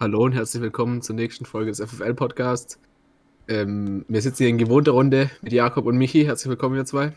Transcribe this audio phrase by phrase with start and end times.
[0.00, 2.78] Hallo und herzlich willkommen zur nächsten Folge des FFL-Podcasts.
[3.48, 6.24] Ähm, wir sitzen hier in gewohnter Runde mit Jakob und Michi.
[6.24, 7.14] Herzlich willkommen, ihr zwei.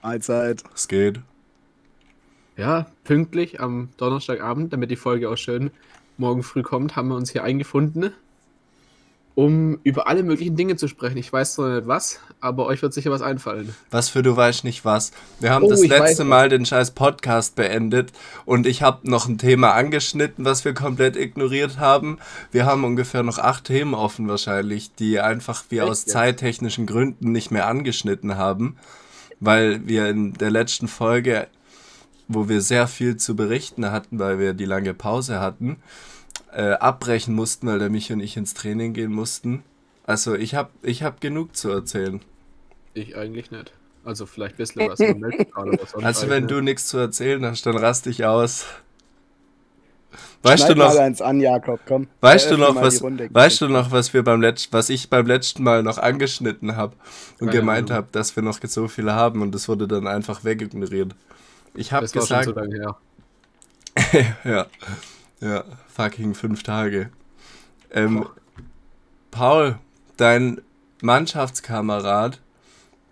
[0.00, 0.62] Allzeit.
[0.76, 1.18] Es geht.
[2.56, 5.72] Ja, pünktlich am Donnerstagabend, damit die Folge auch schön
[6.18, 8.12] morgen früh kommt, haben wir uns hier eingefunden,
[9.38, 11.16] um über alle möglichen Dinge zu sprechen.
[11.16, 13.72] Ich weiß zwar nicht was, aber euch wird sicher was einfallen.
[13.88, 15.12] Was für du weißt nicht was.
[15.38, 16.24] Wir haben Oh, das letzte.
[16.24, 18.10] Mal den scheiß Podcast beendet
[18.46, 22.18] und ich habe noch ein Thema angeschnitten, was wir komplett ignoriert haben.
[22.50, 27.30] Wir haben ungefähr noch acht Themen offen wahrscheinlich, die einfach wir Echt aus zeittechnischen Gründen
[27.30, 28.76] nicht mehr angeschnitten haben,
[29.38, 31.46] weil wir in der letzten Folge,
[32.26, 35.76] wo wir sehr viel zu berichten hatten, weil wir die lange Pause hatten,
[36.52, 39.62] äh, abbrechen mussten, weil der Mich und ich ins Training gehen mussten.
[40.04, 42.20] Also ich habe ich hab genug zu erzählen.
[42.94, 43.72] Ich eigentlich nicht.
[44.04, 47.44] Also vielleicht ein bisschen was vom Weltpokal oder sonst Also wenn du nichts zu erzählen
[47.44, 48.66] hast, dann rast dich aus.
[50.42, 52.06] Weißt Schneid du noch, mal eins an, Jakob, komm.
[52.20, 55.62] weißt du noch was, weißt du noch, was wir beim letzten, was ich beim letzten
[55.62, 56.94] Mal noch angeschnitten habe
[57.40, 60.44] und Keine gemeint habe, dass wir noch so viele haben und das wurde dann einfach
[60.44, 61.14] wegignoriert.
[61.74, 64.36] Ich habe Das war schon gesagt, so lange her.
[64.44, 64.66] ja,
[65.40, 67.10] ja, fucking fünf Tage.
[67.90, 68.26] Ähm,
[69.30, 69.78] Paul,
[70.16, 70.60] dein
[71.02, 72.40] Mannschaftskamerad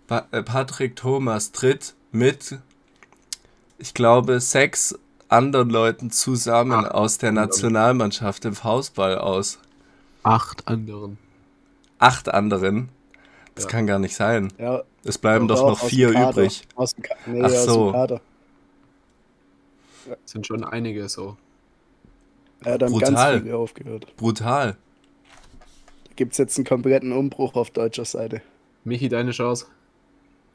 [0.09, 2.59] äh, Patrick Thomas tritt mit,
[3.77, 4.97] ich glaube, sechs
[5.29, 7.47] anderen Leuten zusammen Acht aus der anderen.
[7.49, 9.59] Nationalmannschaft im Faustball aus.
[10.23, 11.17] Acht anderen.
[11.99, 12.89] Acht anderen.
[13.55, 13.71] Das Ja.
[13.71, 14.53] kann gar nicht sein.
[14.57, 16.67] Ja, Es bleiben doch noch vier übrig.
[16.75, 17.85] Aus dem Ka nee, Ach aus so.
[17.87, 18.21] dem Kader.
[20.25, 21.35] Sind schon einige so.
[22.63, 23.13] Er hat dann Brutal.
[23.33, 24.15] ganz viele aufgehört.
[24.17, 24.77] Brutal.
[26.05, 28.41] Da gibt es jetzt einen kompletten Umbruch auf deutscher Seite.
[28.83, 29.65] Michi, deine Chance.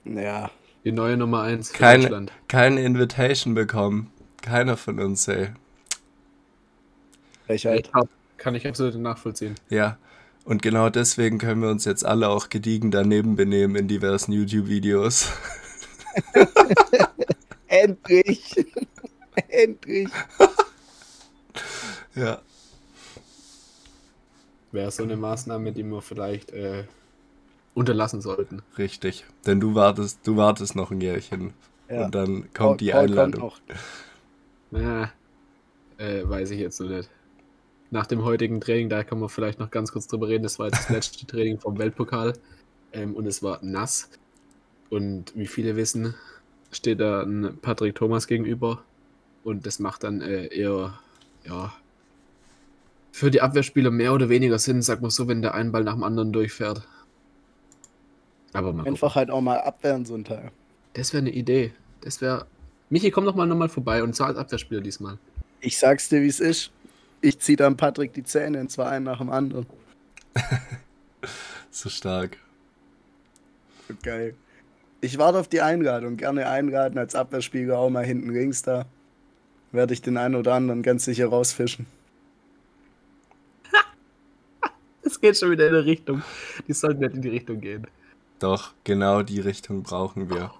[0.04, 0.50] Ja,
[0.84, 2.32] Die neue Nummer 1 für Keine, Deutschland.
[2.48, 4.10] keine Invitation bekommen.
[4.42, 5.50] Keiner von uns, ey.
[7.46, 7.90] Frechheit.
[7.94, 8.02] Ja,
[8.36, 9.54] Kann ich absolut nachvollziehen.
[9.68, 9.96] Ja,
[10.44, 15.28] und genau deswegen können wir uns jetzt alle auch gediegen daneben benehmen in diversen YouTube-Videos.
[17.68, 18.66] Endlich!
[19.48, 20.08] Endlich!
[22.14, 22.40] Ja.
[24.70, 26.84] Wäre so eine Maßnahme, die wir vielleicht äh,
[27.74, 28.62] unterlassen sollten.
[28.78, 29.24] Richtig.
[29.46, 31.52] Denn du wartest, du wartest noch ein Jährchen.
[31.90, 32.06] Ja.
[32.06, 33.40] Und dann kommt Paul- die Paul Einladung.
[33.40, 33.60] noch.
[34.70, 35.12] Na,
[35.98, 37.10] äh, weiß ich jetzt noch nicht.
[37.90, 40.42] Nach dem heutigen Training, da kann man vielleicht noch ganz kurz drüber reden.
[40.42, 42.32] Das war jetzt das letzte Training vom Weltpokal
[42.94, 44.08] ähm, und es war nass.
[44.88, 46.14] Und wie viele wissen,
[46.70, 48.82] steht da ein Patrick Thomas gegenüber
[49.44, 50.98] und das macht dann äh, eher,
[51.44, 51.74] ja,
[53.12, 55.94] für die Abwehrspieler mehr oder weniger Sinn, sag mal so, wenn der einen Ball nach
[55.94, 56.82] dem anderen durchfährt.
[58.52, 58.94] Aber mal gucken.
[58.94, 60.50] Einfach halt auch mal abwehren, so ein Teil.
[60.94, 61.72] Das wäre eine Idee.
[62.00, 62.46] Das wäre.
[62.90, 65.18] Michi, komm doch mal nochmal vorbei und zwar als Abwehrspieler diesmal.
[65.60, 66.72] Ich sag's dir, wie es ist.
[67.20, 69.66] Ich zieh dann Patrick die Zähne und zwar einen nach dem anderen.
[71.74, 72.36] So stark.
[74.02, 74.34] Geil.
[75.00, 76.18] Ich warte auf die Einladung.
[76.18, 78.84] Gerne einladen als Abwehrspieler auch mal hinten links da.
[79.72, 81.86] Werde ich den einen oder anderen ganz sicher rausfischen.
[85.12, 86.22] Es geht schon wieder in eine Richtung.
[86.66, 87.86] Die sollten nicht in die Richtung gehen.
[88.38, 90.52] Doch, genau die Richtung brauchen wir.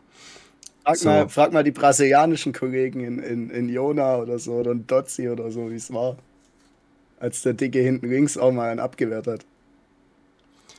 [0.84, 1.08] Frag, So.
[1.08, 5.28] mal, frag mal die brasilianischen Kollegen in, in, in Jona oder so oder in Dotzi
[5.28, 6.18] oder so, wie es war.
[7.18, 9.46] Als der Dicke hinten links auch mal einen abgewehrt hat.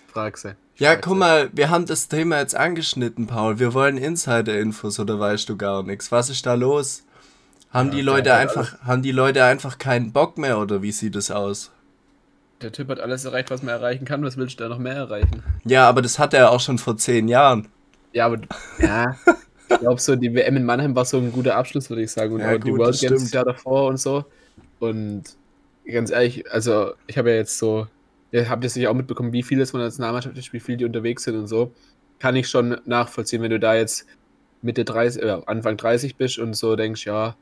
[0.08, 0.56] Frag sie.
[0.78, 1.18] Ja, guck sie.
[1.18, 3.60] mal, wir haben das Thema jetzt angeschnitten, Paul.
[3.60, 6.12] Wir wollen Insider-Infos oder weißt du gar nichts?
[6.12, 7.04] Was ist da los?
[7.72, 11.16] Haben Ja, die Leute einfach, haben die Leute einfach keinen Bock mehr oder wie sieht
[11.16, 11.72] es aus?
[12.64, 14.24] Der Typ hat alles erreicht, was man erreichen kann.
[14.24, 15.44] Was willst du da noch mehr erreichen?
[15.66, 17.68] Ja, aber das hat er auch schon vor zehn Jahren.
[18.14, 18.40] Ja, aber.
[18.80, 19.18] Ja.
[19.70, 22.34] ich glaube, so die WM in Mannheim war so ein guter Abschluss, würde ich sagen.
[22.34, 23.32] Und Ja, auch die gut, World Games.
[23.32, 24.26] Jahr davor und so.
[24.80, 25.24] Und
[25.86, 27.88] ganz ehrlich, also ich habe ja jetzt so.
[28.32, 30.78] Ihr habt jetzt sicher auch mitbekommen, wie viel es von der Nationalmannschaft ist, wie viel
[30.78, 31.72] die unterwegs sind und so.
[32.18, 34.08] Kann ich schon nachvollziehen, wenn du da jetzt
[34.64, 37.36] Mitte 30, äh, Anfang 30 bist und so denkst, ja,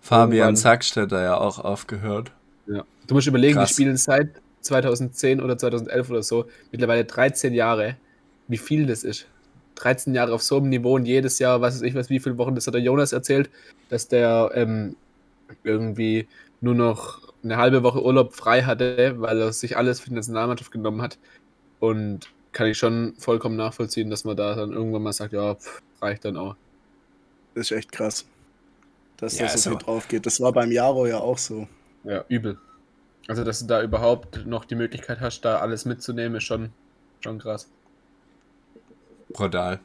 [0.00, 0.56] Fabian.
[0.56, 2.32] Sackstätter ja auch aufgehört.
[2.70, 2.84] Ja.
[3.06, 3.68] Du musst überlegen, Krass.
[3.68, 4.30] die spielen seit
[4.60, 7.96] 2010 oder 2011 oder so, mittlerweile 13 Jahre,
[8.48, 9.26] wie viel das ist.
[9.76, 12.38] 13 Jahre auf so einem Niveau und jedes Jahr, was weiß ich, was, wie viele
[12.38, 13.50] Wochen, das hat der Jonas erzählt,
[13.88, 14.96] dass der ähm,
[15.64, 16.28] irgendwie
[16.60, 20.70] nur noch eine halbe Woche Urlaub frei hatte, weil er sich alles für die Nationalmannschaft
[20.70, 21.18] genommen hat.
[21.80, 25.80] Und kann ich schon vollkommen nachvollziehen, dass man da dann irgendwann mal sagt, ja, pff,
[26.02, 26.56] reicht dann auch.
[27.54, 28.26] Das ist echt krass.
[29.16, 30.26] Dass Ja, da so viel drauf geht.
[30.26, 31.66] Das war beim Jaro ja auch so.
[32.04, 32.58] Ja, übel.
[33.28, 36.72] Also, dass du da überhaupt noch die Möglichkeit hast, da alles mitzunehmen, ist schon,
[37.20, 37.68] schon krass.
[39.32, 39.80] Brutal.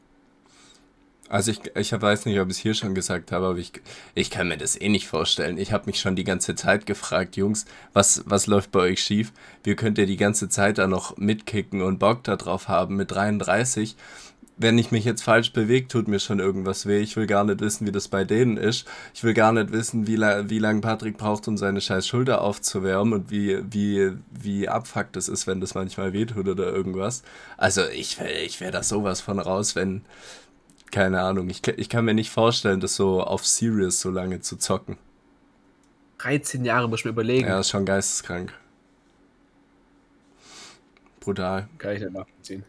[1.28, 3.72] Also ich, ich weiß nicht, ob ich es hier schon gesagt habe, aber ich,
[4.14, 5.58] ich kann mir das eh nicht vorstellen.
[5.58, 9.34] Ich habe mich schon die ganze Zeit gefragt, Jungs, was, was läuft bei euch schief?
[9.64, 13.96] Wie könnt ihr die ganze Zeit da noch mitkicken und Bock darauf haben mit 33?
[14.58, 17.00] Wenn ich mich jetzt falsch bewege, tut mir schon irgendwas weh.
[17.00, 18.88] Ich will gar nicht wissen, wie das bei denen ist.
[19.14, 22.42] Ich will gar nicht wissen, wie, la wie lange Patrick braucht, um seine scheiß Schulter
[22.42, 27.24] aufzuwärmen und wie, wie, wie abfuckt es ist, wenn das manchmal wehtut oder irgendwas.
[27.58, 30.04] Also ich, ich wäre da sowas von raus, wenn
[30.92, 31.50] keine Ahnung.
[31.50, 34.98] Ich, ich kann mir nicht vorstellen, das so auf Serious so lange zu zocken.
[36.20, 37.48] 13 Jahre muss ich mir überlegen.
[37.48, 38.54] Ja, ist schon geisteskrank.
[41.20, 41.68] Brutal.
[41.78, 42.64] Kann ich nicht nachvollziehen.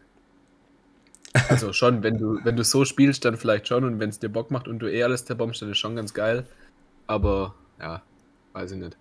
[1.49, 4.29] Also schon, wenn du, wenn du so spielst, dann vielleicht schon und wenn es dir
[4.29, 6.45] Bock macht und du eh alles der bombst, dann ist schon ganz geil.
[7.05, 8.01] Aber ja,
[8.53, 8.97] weiß ich nicht.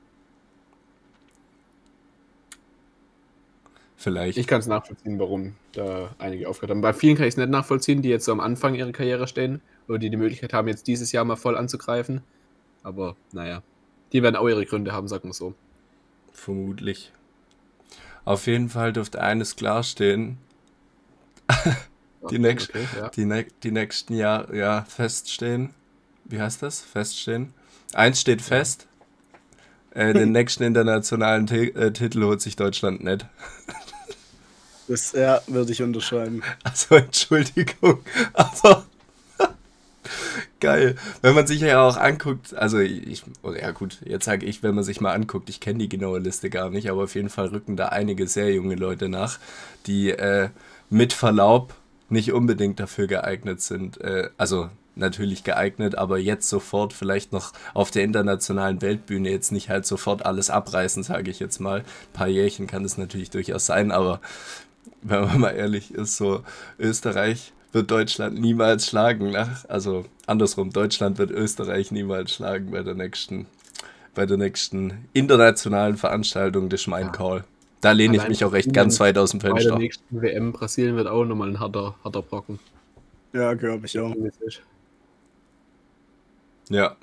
[3.97, 4.39] Vielleicht.
[4.39, 6.81] Ich kann es nachvollziehen, warum da einige aufgehört haben.
[6.83, 9.63] Bei vielen kann ich es nicht nachvollziehen, die jetzt so am Anfang ihrer Karriere stehen
[9.89, 12.23] oder die die Möglichkeit haben, jetzt dieses Jahr mal voll anzugreifen.
[12.83, 13.63] Aber naja,
[14.13, 15.55] die werden auch ihre Gründe haben, sagen wir so.
[16.33, 17.13] Vermutlich.
[18.25, 20.39] Auf jeden Fall dürfte eines klarstehen.
[22.31, 23.09] die, nächst, okay, ja.
[23.11, 25.75] die, ne die nächsten Jahre ja, feststehen.
[26.25, 26.81] Wie heißt das?
[26.81, 27.53] Feststehen.
[27.95, 28.87] Eins steht fest.
[29.91, 33.27] Äh, den nächsten internationalen T äh, Titel holt sich Deutschland nicht.
[34.89, 36.43] Das ja, würde ich unterschreiben.
[36.63, 38.85] Also Entschuldigung, aber
[40.61, 40.97] geil.
[41.23, 44.75] Wenn man sich ja auch anguckt, also ich, oder ja gut, jetzt sage ich, wenn
[44.75, 47.49] man sich mal anguckt, ich kenne die genaue Liste gar nicht, aber auf jeden Fall
[47.49, 49.39] rücken da einige sehr junge Leute nach,
[49.87, 50.51] die äh,
[50.89, 51.75] mit Verlaub
[52.09, 54.01] nicht unbedingt dafür geeignet sind.
[54.01, 59.69] Äh, also natürlich geeignet, aber jetzt sofort vielleicht noch auf der internationalen Weltbühne jetzt nicht
[59.69, 61.81] halt sofort alles abreißen, sage ich jetzt mal.
[61.81, 64.21] Ein paar Jährchen kann es natürlich durchaus sein, aber
[65.03, 66.43] wenn man mal ehrlich ist, so
[66.79, 69.33] Österreich wird Deutschland niemals schlagen.
[69.33, 73.47] Nach, also andersrum, Deutschland wird Österreich niemals schlagen bei der nächsten,
[74.15, 77.45] bei der nächsten internationalen Veranstaltung des mein Call.
[77.81, 79.71] Da lehne ich mich auch recht ganz weit aus dem Fenster.
[79.71, 82.59] Bei der nächsten WM Brasilien wird auch nochmal ein harter, harter Brocken.
[83.33, 84.15] Ja, glaube ich auch.
[86.69, 86.97] Ja.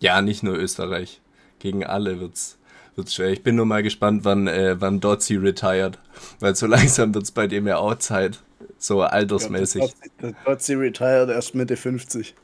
[0.00, 1.20] Ja, nicht nur Österreich.
[1.58, 2.58] Gegen alle wird's
[2.96, 3.30] wird schwer.
[3.30, 5.98] Ich bin nur mal gespannt, wann, äh, wann Dotzi retired.
[6.40, 8.40] Weil so langsam wird es bei dem ja auch Zeit.
[8.78, 9.94] So altersmäßig.
[10.22, 12.34] Ja, Dotzi retired erst Mitte 50.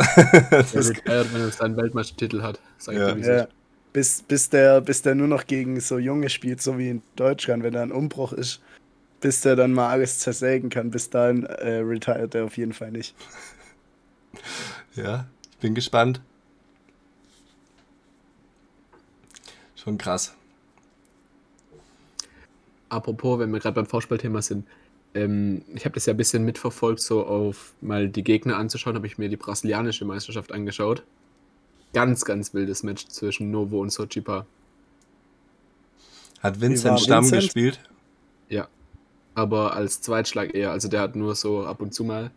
[0.50, 2.60] das der retired, wenn er seinen Weltmeistertitel hat.
[2.86, 3.16] Ja.
[3.16, 3.48] ja.
[3.92, 7.62] Bis, bis, der, bis der nur noch gegen so Junge spielt, so wie in Deutschland,
[7.62, 8.60] wenn er ein Umbruch ist.
[9.20, 10.90] Bis der dann mal alles zersägen kann.
[10.90, 13.14] Bis dahin äh, retired er auf jeden Fall nicht.
[14.96, 16.20] Ja, ich bin gespannt.
[19.76, 20.34] Schon krass.
[22.88, 24.66] Apropos, wenn wir gerade beim Vorspielthema sind,
[25.14, 29.06] ähm, ich habe das ja ein bisschen mitverfolgt, so auf mal die Gegner anzuschauen, habe
[29.06, 31.02] ich mir die brasilianische Meisterschaft angeschaut.
[31.92, 34.46] Ganz, ganz wildes Match zwischen Novo und Sochipa.
[36.40, 37.42] Hat Vincent Stamm Vincent?
[37.42, 37.80] gespielt?
[38.48, 38.68] Ja,
[39.34, 40.70] aber als Zweitschlag eher.
[40.70, 42.30] Also der hat nur so ab und zu mal.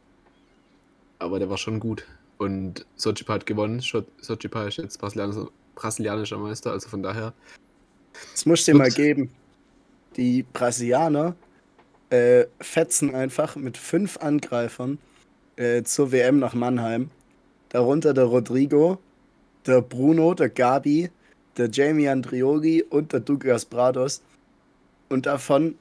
[1.19, 2.05] Aber der war schon gut.
[2.37, 3.79] Und Sochipa hat gewonnen.
[3.79, 7.33] Sochipa ist jetzt brasilianischer, brasilianischer Meister, also von daher.
[8.33, 9.31] Das musst du dir mal geben
[10.15, 11.35] die Brasilianer
[12.09, 14.99] äh, fetzen einfach mit fünf Angreifern
[15.55, 17.09] äh, zur WM nach Mannheim.
[17.69, 18.99] Darunter der Rodrigo,
[19.65, 21.09] der Bruno, der Gabi,
[21.57, 24.21] der Jamie Andrioli und der Douglas Brados.
[25.09, 25.75] Und davon,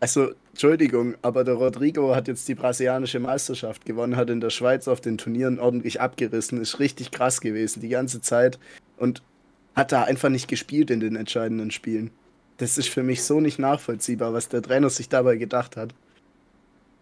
[0.00, 4.86] also Entschuldigung, aber der Rodrigo hat jetzt die brasilianische Meisterschaft gewonnen, hat in der Schweiz
[4.86, 8.58] auf den Turnieren ordentlich abgerissen, ist richtig krass gewesen die ganze Zeit
[8.96, 9.22] und
[9.74, 12.10] hat da einfach nicht gespielt in den entscheidenden Spielen.
[12.58, 15.92] Das ist für mich so nicht nachvollziehbar, was der Trainer sich dabei gedacht hat.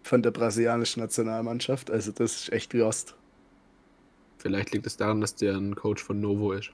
[0.02, 1.90] Von der brasilianischen Nationalmannschaft.
[1.90, 3.14] Also, das ist echt lost.
[4.42, 6.72] Vielleicht liegt es daran, dass der ein Coach von Novo ist.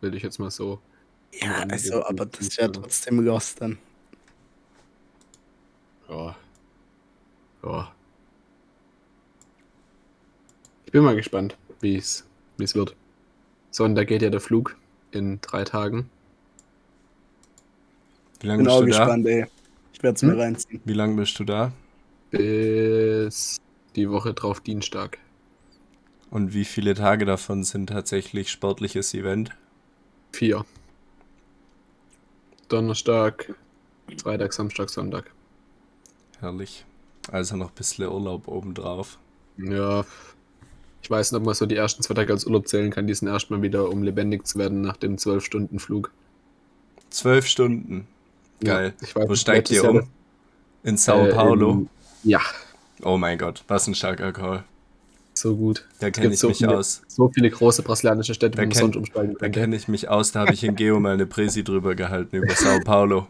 [0.00, 0.80] Will ich jetzt mal so.
[1.32, 3.78] Ja, also, aber das ist ja trotzdem lost dann.
[6.08, 6.34] Ja.
[7.62, 7.94] Ja.
[10.86, 12.24] Ich bin mal gespannt, wie es
[12.56, 12.96] wird.
[13.70, 14.76] So, und da geht ja der Flug
[15.12, 16.10] in drei Tagen.
[18.40, 19.30] Wie lange bist du gespannt, da?
[19.30, 19.46] ey.
[19.92, 20.30] Ich werde es hm?
[20.30, 20.80] mir reinziehen.
[20.84, 21.70] Wie lange bist du da?
[22.32, 23.56] Bis
[23.94, 25.18] die Woche drauf Dienstag.
[26.30, 29.50] Und wie viele Tage davon sind tatsächlich sportliches Event?
[30.32, 30.64] Vier.
[32.68, 33.54] Donnerstag,
[34.22, 35.30] Freitag, Samstag, Sonntag.
[36.40, 36.84] Herrlich.
[37.32, 39.18] Also noch ein bisschen Urlaub obendrauf.
[39.56, 40.04] Ja.
[41.02, 43.06] Ich weiß nicht, ob man so die ersten zwei Tage als Urlaub zählen kann.
[43.06, 46.12] Die sind erstmal wieder, um lebendig zu werden nach dem 12-Stunden-Flug.
[47.10, 48.06] Zwölf Stunden.
[48.62, 48.94] Geil.
[49.00, 50.08] Ja, weiß, Wo steigt ihr um?
[50.82, 51.70] In Sao äh, Paulo?
[51.72, 51.90] In,
[52.24, 52.40] ja.
[53.02, 54.64] Oh mein Gott, was ein starker Call.
[55.38, 55.86] So gut.
[56.00, 57.02] Da kenne gibt ich so mich viele, aus.
[57.06, 59.60] So viele große brasilianische Städte, Da wo man sonst umsteigen Da könnte.
[59.60, 60.32] kenne ich mich aus.
[60.32, 63.28] Da habe ich in Geo mal eine Präsi drüber gehalten über Sao Paulo.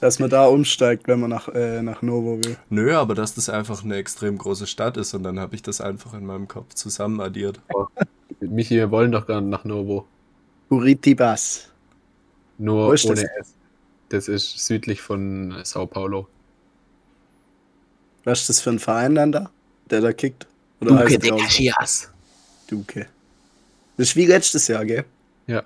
[0.00, 2.56] Dass man da umsteigt, wenn man nach, äh, nach Novo will.
[2.70, 5.80] Nö, aber dass das einfach eine extrem große Stadt ist und dann habe ich das
[5.80, 7.60] einfach in meinem Kopf zusammen addiert.
[8.40, 10.06] Michi, wir wollen doch gar nicht nach Novo.
[10.70, 11.68] Curitibas.
[12.58, 13.24] Nur Wo ist ohne das?
[13.24, 13.54] S.
[14.08, 16.26] Das ist südlich von Sao Paulo.
[18.24, 19.50] Was ist das für ein Verein dann da,
[19.90, 20.46] der da kickt?
[20.80, 21.18] Oder auch so?
[21.18, 22.10] Caxias.
[22.68, 23.06] Duke.
[23.96, 25.04] Das ist wie letztes Jahr, gell?
[25.46, 25.62] Ja.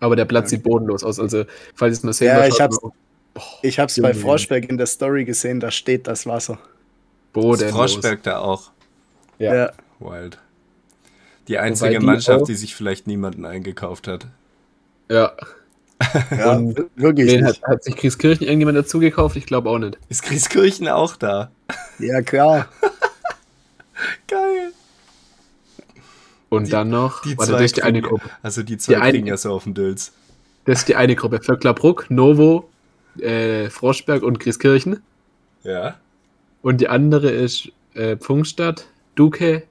[0.00, 1.18] Aber der Platz sieht bodenlos aus.
[1.20, 2.78] Also, falls ihr es mal sehen Ja, wollt, ich hab's-.
[2.80, 4.14] Boah, Ich hab's bei.
[4.14, 6.58] Froschberg in der Story gesehen, da steht das Wasser.
[7.32, 7.72] Bodenlos.
[7.92, 8.70] Froschberg da auch.
[9.38, 9.54] Ja.
[9.54, 9.72] Ja.
[10.00, 10.38] Wild.
[11.46, 14.26] Die einzige die Mannschaft, auch- die sich vielleicht niemanden eingekauft hat.
[15.10, 15.32] Ja.
[16.36, 17.30] ja Und wir- wirklich.
[17.32, 19.36] Wen hat, hat sich Grieskirchen irgendjemand dazu gekauft?
[19.36, 19.98] Ich glaube auch nicht.
[20.08, 21.50] Ist Grieskirchen auch da?
[21.98, 22.68] Ja, klar.
[24.26, 24.72] Geil.
[26.48, 28.30] Und Die- dann noch, Die warte, zwei das ist die eine Gruppe.
[28.42, 30.12] Also die zwei Die eine- kriegen ja so auf den Dülz.
[30.64, 31.40] Das ist die eine Gruppe.
[31.42, 32.68] Vöcklerbruck, Novo,
[33.18, 35.02] äh, Froschberg und Grieskirchen.
[35.62, 35.98] Ja.
[36.62, 38.86] Und die andere ist äh, Pfungstadt,
[39.16, 39.64] Duque,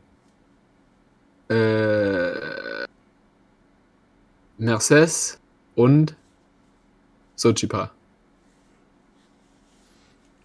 [1.50, 2.32] äh,
[4.58, 5.39] Mercedes
[5.75, 6.15] und
[7.36, 7.91] Sochipa.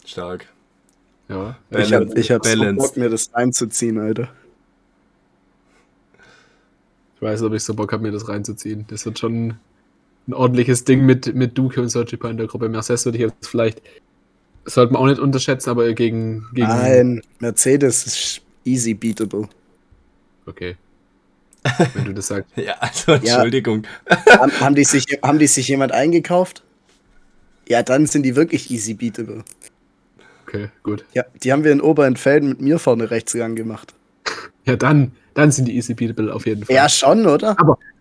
[0.04, 0.51] Stark.
[1.28, 1.56] Ja.
[1.70, 2.74] Ich hab, ich hab so.
[2.74, 4.28] Bock, mir das reinzuziehen, Alter.
[7.16, 8.84] Ich weiß nicht, ob ich so Bock habe, mir das reinzuziehen.
[8.88, 9.54] Das wird schon
[10.28, 12.68] ein ordentliches Ding mit, mit Duque und Sochipa in der Gruppe.
[12.68, 13.80] Mercedes würde ich jetzt vielleicht,
[14.64, 16.46] sollte man auch nicht unterschätzen, aber gegen.
[16.52, 19.48] gegen Nein, Mercedes ist easy beatable.
[20.46, 20.76] Okay.
[21.94, 22.50] Wenn du das sagst.
[22.56, 23.86] Ja, also Entschuldigung.
[24.30, 26.62] haben, haben, die sich, haben die sich jemand eingekauft?
[27.68, 29.44] Ja, dann sind die wirklich easy beatable.
[30.52, 31.04] Okay, gut.
[31.14, 33.94] Ja, die haben wir in Oberentfelden mit mir vorne rechts ran gemacht.
[34.64, 36.76] Ja, dann, dann sind die Easy Beatable auf jeden Fall.
[36.76, 37.56] Ja, schon, oder?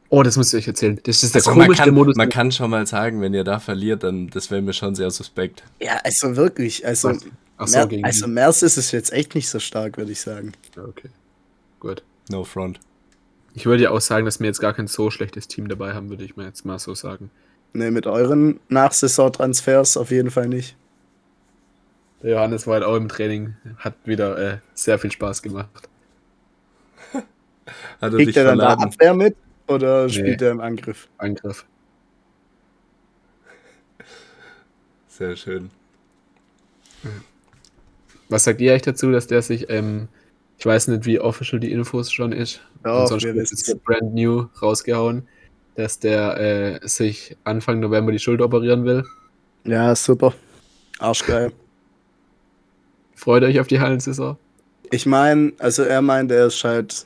[0.10, 1.00] Oh, das muss ich euch erzählen.
[1.02, 2.16] Das ist der Also man, komischste kann, Modus.
[2.18, 5.10] man kann schon mal sagen, wenn ihr da verliert, dann das wäre mir schon sehr
[5.10, 5.64] suspekt.
[5.82, 6.86] Ja, also wirklich.
[6.86, 7.14] Also?
[7.58, 10.52] Ach so, Mer also Mercedes ist jetzt echt nicht so stark, würde ich sagen.
[10.76, 11.10] Ja, okay.
[11.80, 12.04] Gut.
[12.30, 12.80] No front.
[13.56, 16.12] Ich würde ja auch sagen, dass wir jetzt gar kein so schlechtes Team dabei haben,
[16.12, 17.32] würde ich mal jetzt mal so sagen.
[17.74, 20.76] Ne, mit euren Nachsaison-Transfers auf jeden Fall nicht.
[22.24, 25.90] Der Johannes war halt auch im Training, hat wieder äh, sehr viel Spaß gemacht.
[27.14, 27.24] Hat
[28.02, 28.74] er Kriegt er dann da?
[28.74, 29.36] Abwehr mit
[29.68, 30.10] oder Nee.
[30.14, 31.08] spielt er im Angriff?
[31.18, 31.66] Angriff.
[35.08, 35.70] Sehr schön.
[38.30, 40.08] Was sagt ihr eigentlich dazu, dass der sich, ähm,
[40.58, 43.68] ich weiß nicht, wie official die Infos schon ist, Doch, wissen's.
[43.68, 45.28] jetzt brand new rausgehauen,
[45.76, 46.38] dass der
[46.84, 49.04] äh, sich Anfang November die Schulter operieren will.
[49.64, 50.34] Ja, super.
[51.00, 51.52] Arschgeil.
[53.22, 54.36] Freut euch auf die Hallensaison?
[54.90, 57.06] Ich meine, also er meint, er ist halt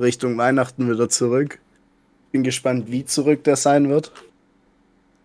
[0.00, 1.58] Richtung Weihnachten wieder zurück.
[2.32, 4.12] Bin gespannt, wie zurück der sein wird.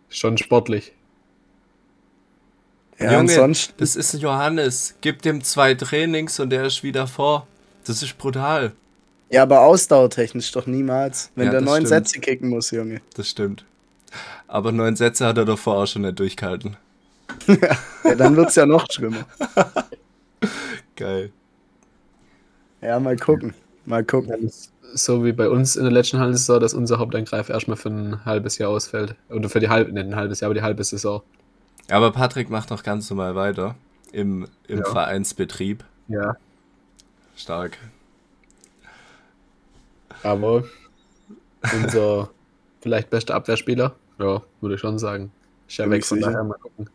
[0.10, 0.92] Schon sportlich.
[3.00, 3.74] Ja, Junge, ansonsten.
[3.78, 4.96] das ist Johannes.
[5.00, 7.48] Gib dem zwei Trainings und er ist wieder vor.
[7.86, 8.74] Das ist brutal.
[9.30, 11.32] Ja, aber ausdauertechnisch doch niemals.
[11.36, 11.88] Wenn Ja, der neun stimmt.
[11.88, 13.00] Sätze kicken muss, Junge.
[13.16, 13.64] Das stimmt.
[14.50, 16.76] Aber neun Sätze hat er davor auch schon nicht durchgehalten.
[18.04, 19.26] Ja, dann wird's ja noch schlimmer.
[21.02, 21.32] Geil.
[22.82, 23.54] Ja, mal gucken.
[23.86, 24.52] Mal gucken.
[24.94, 28.58] So wie bei uns in der letzten Hallensaison, dass unser Hauptangreifer erstmal für ein halbes
[28.60, 29.16] Jahr ausfällt.
[29.30, 31.24] Oder für die halbe, nicht ein halbes Jahr, aber die halbe Saison.
[31.90, 33.76] Aber Patrick macht noch ganz normal weiter.
[34.12, 34.86] Im, im Ja.
[34.86, 35.84] Vereinsbetrieb.
[36.08, 36.36] Ja.
[37.36, 37.78] Stark.
[40.22, 40.66] Aber
[41.74, 42.30] unser
[42.82, 45.32] vielleicht bester Abwehrspieler, ja, würde ich schon sagen.
[45.68, 46.32] Ist ja weg, von sicher.
[46.32, 46.90] daher mal gucken.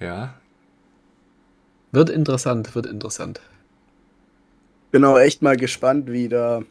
[0.00, 0.34] Ja.
[1.94, 3.40] Wird interessant, wird interessant.
[4.90, 6.62] Bin auch echt mal gespannt, wie da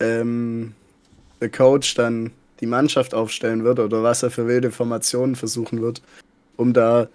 [0.00, 0.74] ähm,
[1.40, 6.02] der Coach dann die Mannschaft aufstellen wird oder was er für wilde Formationen versuchen wird,
[6.56, 7.06] um da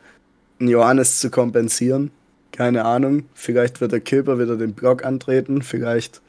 [0.61, 2.09] einen Johannes zu kompensieren.
[2.53, 3.25] Keine Ahnung.
[3.33, 5.63] Vielleicht wird der Kilper wieder den Block antreten.
[5.63, 6.21] Vielleicht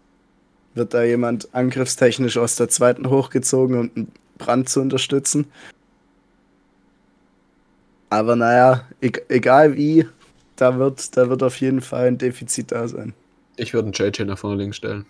[0.75, 5.47] wird da jemand angriffstechnisch aus der zweiten hochgezogen, um einen Brand zu unterstützen.
[8.11, 10.09] Aber naja, e egal wie,
[10.59, 13.15] da wird, da wird auf jeden Fall ein Defizit da sein.
[13.57, 15.07] Ich würde einen JJ nach vorne links stellen.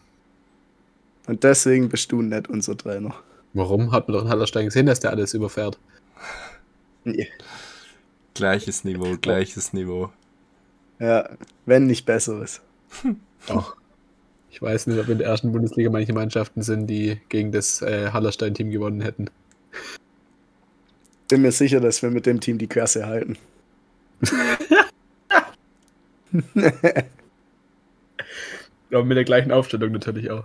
[1.26, 3.14] Und deswegen bist du nicht unser Trainer.
[3.54, 3.92] Warum?
[3.92, 5.78] Hat man doch in Hallerstein gesehen, dass der alles überfährt.
[7.04, 7.28] Nee.
[8.34, 10.10] Gleiches Niveau, gleiches Niveau.
[10.98, 11.28] Ja,
[11.66, 12.60] wenn nicht besseres.
[13.46, 13.76] Doch.
[14.50, 18.10] Ich weiß nicht, ob in der ersten Bundesliga manche Mannschaften sind, die gegen das äh,
[18.12, 19.30] Hallerstein-Team gewonnen hätten.
[21.28, 23.38] Bin mir sicher, dass wir mit dem Team die Klasse halten.
[28.90, 30.44] Aber mit der gleichen Aufstellung natürlich auch.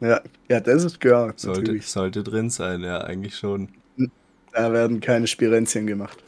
[0.00, 1.32] Ja, ja das ist klar.
[1.36, 1.86] Sollte, natürlich.
[1.88, 3.68] sollte drin sein, ja, eigentlich schon.
[4.52, 6.22] Da werden keine Spirenzien gemacht.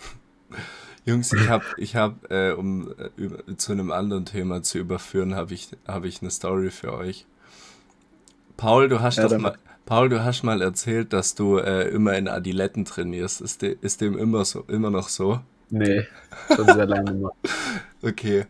[1.04, 5.36] Jungs, ich habe, ich hab, äh, um äh, über, zu einem anderen Thema zu überführen,
[5.36, 7.26] habe ich, hab ich eine Story für euch.
[8.56, 12.16] Paul, du hast Ja, doch mal, Paul, du hast mal erzählt, dass du äh, immer
[12.18, 13.40] in Adiletten trainierst.
[13.40, 15.40] Ist, de, ist dem immer so, immer noch so?
[15.70, 16.06] Nee,
[16.54, 17.34] schon sehr lange gemacht.
[18.02, 18.46] Okay.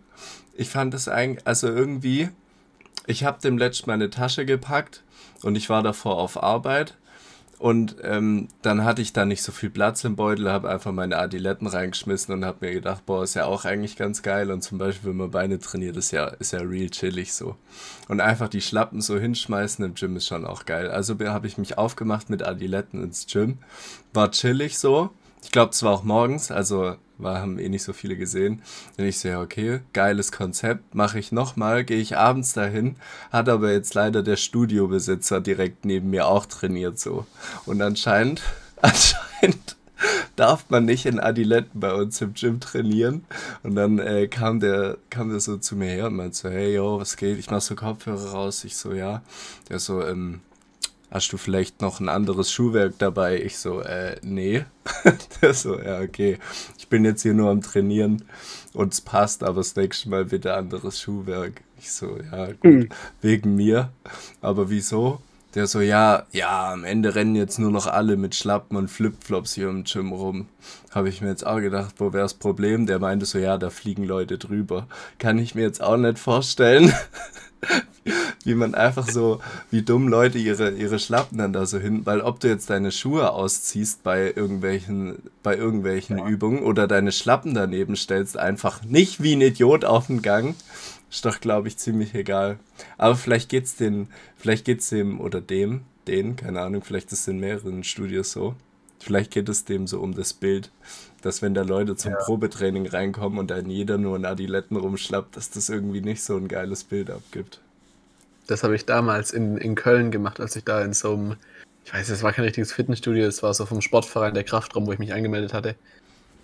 [0.55, 2.29] Ich fand es eigentlich, also irgendwie,
[3.07, 5.03] ich habe dem letzten meine Tasche gepackt
[5.43, 6.97] und ich war davor auf Arbeit
[7.59, 11.17] und ähm, dann hatte ich da nicht so viel Platz im Beutel, habe einfach meine
[11.17, 14.77] Adiletten reingeschmissen und habe mir gedacht, boah, ist ja auch eigentlich ganz geil und zum
[14.77, 17.57] Beispiel, wenn man Beine trainiert, ist ja, ist ja real chillig so.
[18.09, 20.91] Und einfach die Schlappen so hinschmeißen im Gym ist schon auch geil.
[20.91, 23.59] Also habe ich mich aufgemacht mit Adiletten ins Gym,
[24.13, 25.11] war chillig so.
[25.43, 28.63] Ich glaube, es war auch morgens, also war, haben eh nicht so viele gesehen.
[28.99, 32.97] Und ich so, ja, okay, geiles Konzept, mache ich nochmal, gehe ich abends dahin,
[33.31, 37.27] hat aber jetzt leider der Studiobesitzer direkt neben mir auch trainiert so.
[37.65, 38.43] Und anscheinend,
[38.83, 39.77] anscheinend
[40.37, 43.25] darf man nicht in Adiletten bei uns im Gym trainieren.
[43.63, 46.75] Und dann äh, kam, der, kam der so zu mir her und meinte so, hey,
[46.75, 47.39] yo, was geht?
[47.39, 48.65] Ich mach so Kopfhörer raus.
[48.65, 49.23] Ich so, ja.
[49.71, 50.41] Der so, ähm,
[51.11, 53.41] hast du vielleicht noch ein anderes Schuhwerk dabei?
[53.43, 54.65] Ich so, äh, nee.
[55.43, 56.39] Der so, ja, okay.
[56.79, 58.25] Ich bin jetzt hier nur am Trainieren
[58.73, 61.63] und es passt, aber das nächste Mal bitte anderes Schuhwerk.
[61.79, 62.89] Ich so, ja, gut, Hm.
[63.21, 63.93] wegen mir.
[64.41, 65.21] Aber wieso?
[65.57, 69.55] Der so, ja, ja, am Ende rennen jetzt nur noch alle mit Schlappen und Flipflops
[69.55, 70.49] hier im Gym rum.
[70.91, 72.85] Habe ich mir jetzt auch gedacht, wo wäre das Problem?
[72.85, 74.87] Der meinte so, ja, da fliegen Leute drüber.
[75.19, 76.93] Kann ich mir jetzt auch nicht vorstellen,
[78.45, 82.21] wie man einfach so, wie dumm Leute ihre, ihre Schlappen dann da so hin, weil
[82.21, 87.97] ob du jetzt deine Schuhe ausziehst bei irgendwelchen, bei irgendwelchen Übungen oder deine Schlappen daneben
[87.97, 90.55] stellst, einfach nicht wie ein Idiot auf den Gang,
[91.11, 92.59] ist doch, glaube ich, ziemlich egal.
[92.99, 97.29] Aber vielleicht geht's den, vielleicht geht's dem oder dem, den, keine Ahnung, vielleicht ist es
[97.29, 98.55] in mehreren Studios so.
[99.01, 100.71] Vielleicht geht es dem so um das Bild,
[101.23, 105.51] dass wenn da Leute zum Probetraining reinkommen und dann jeder nur in Adiletten rumschlappt, dass
[105.51, 107.61] das irgendwie nicht so ein geiles Bild abgibt.
[108.47, 111.37] Das habe ich damals in, in Köln gemacht, als ich da in so einem,
[111.85, 114.93] ich weiß, es war kein richtiges Fitnessstudio, es war so vom Sportverein der Kraftraum, wo
[114.93, 115.75] ich mich angemeldet hatte.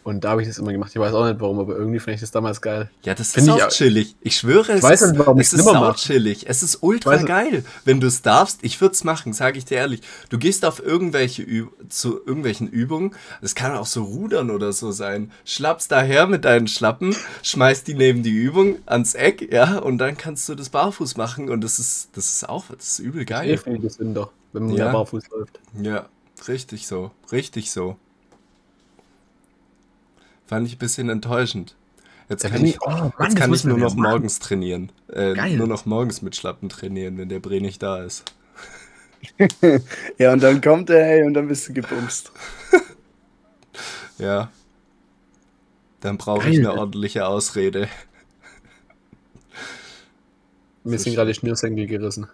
[0.04, 0.90] Und da habe ich das immer gemacht.
[0.92, 2.90] Ich weiß auch nicht warum, aber irgendwie fand ich das damals geil.
[3.04, 4.16] Ja, das Find ist ich auch chillig.
[4.20, 5.94] Ich schwöre, es weiß ist, nicht, warum es ist mach.
[5.96, 6.48] chillig.
[6.48, 7.64] Es ist ultra geil.
[7.84, 10.00] Wenn du es darfst, ich würde es machen, sage ich dir ehrlich.
[10.28, 14.90] Du gehst auf irgendwelche Üb zu irgendwelchen Übungen, es kann auch so Rudern oder so
[14.90, 15.30] sein.
[15.44, 20.16] Schlappst daher mit deinen Schlappen, schmeißt die neben die Übung ans Eck, ja, und dann
[20.16, 23.56] kannst du das barfuß machen und das ist, das ist auch, das ist übel geil.
[23.56, 24.90] finde ich das Sinn doch, wenn man Ja.
[24.90, 25.60] barfuß läuft.
[25.80, 26.06] Ja,
[26.48, 27.96] richtig so, richtig so.
[30.46, 31.76] Fand ich ein bisschen enttäuschend.
[32.28, 34.10] Jetzt Da kann ich, ich- oh Mann, jetzt kann ich nur noch machen.
[34.10, 34.90] morgens trainieren.
[35.08, 35.56] Äh, Geil.
[35.56, 38.24] nur noch morgens mit Schlappen trainieren, wenn der Bre nicht da ist.
[40.18, 42.32] Ja, und dann kommt er, hey, und dann bist du gebumst.
[44.18, 44.50] Ja.
[46.00, 47.88] Dann brauche ich eine ordentliche Ausrede.
[50.84, 52.26] Mir So sind gerade die Schnürsenkel gerissen.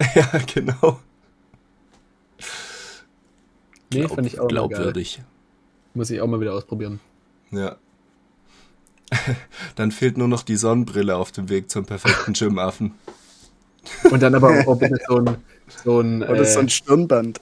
[0.14, 1.00] ja, genau.
[3.92, 4.68] Nee, Glaub- fand ich auch mal geil.
[4.68, 5.22] glaubwürdig.
[5.94, 7.00] Muss ich auch mal wieder ausprobieren.
[7.50, 7.76] Ja.
[9.76, 12.94] Dann fehlt nur noch die Sonnenbrille auf dem Weg zum perfekten Gymaffen.
[14.10, 15.36] Und dann aber auch bitte so ein,
[15.84, 17.40] so ein, Oder so ein äh, Stirnband.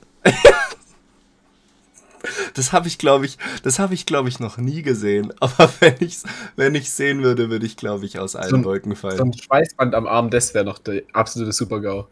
[2.54, 5.32] Das habe ich, glaube ich, das habe ich, glaube ich, noch nie gesehen.
[5.40, 6.18] Aber wenn ich
[6.56, 9.20] wenn ich sehen würde, würde ich, glaube ich, aus allen So ein- Wolken so fallen.
[9.20, 12.06] ein Schweißband am Arm, das wäre noch der absolute Super-GAU.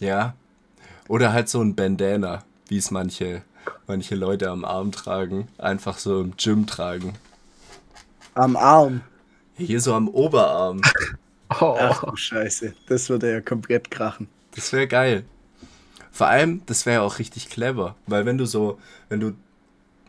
[0.00, 0.34] Ja.
[1.08, 3.42] Oder halt so ein Bandana, wie es manche,
[3.86, 5.48] manche Leute am Arm tragen.
[5.58, 7.14] Einfach so im Gym tragen.
[8.34, 9.02] Am Arm.
[9.56, 10.80] Hier so am Oberarm.
[11.60, 12.74] Oh, Ach du Scheiße.
[12.86, 14.28] Das würde ja komplett krachen.
[14.54, 15.24] Das wäre geil.
[16.12, 19.32] Vor allem, das wäre auch richtig clever, weil wenn du so, wenn du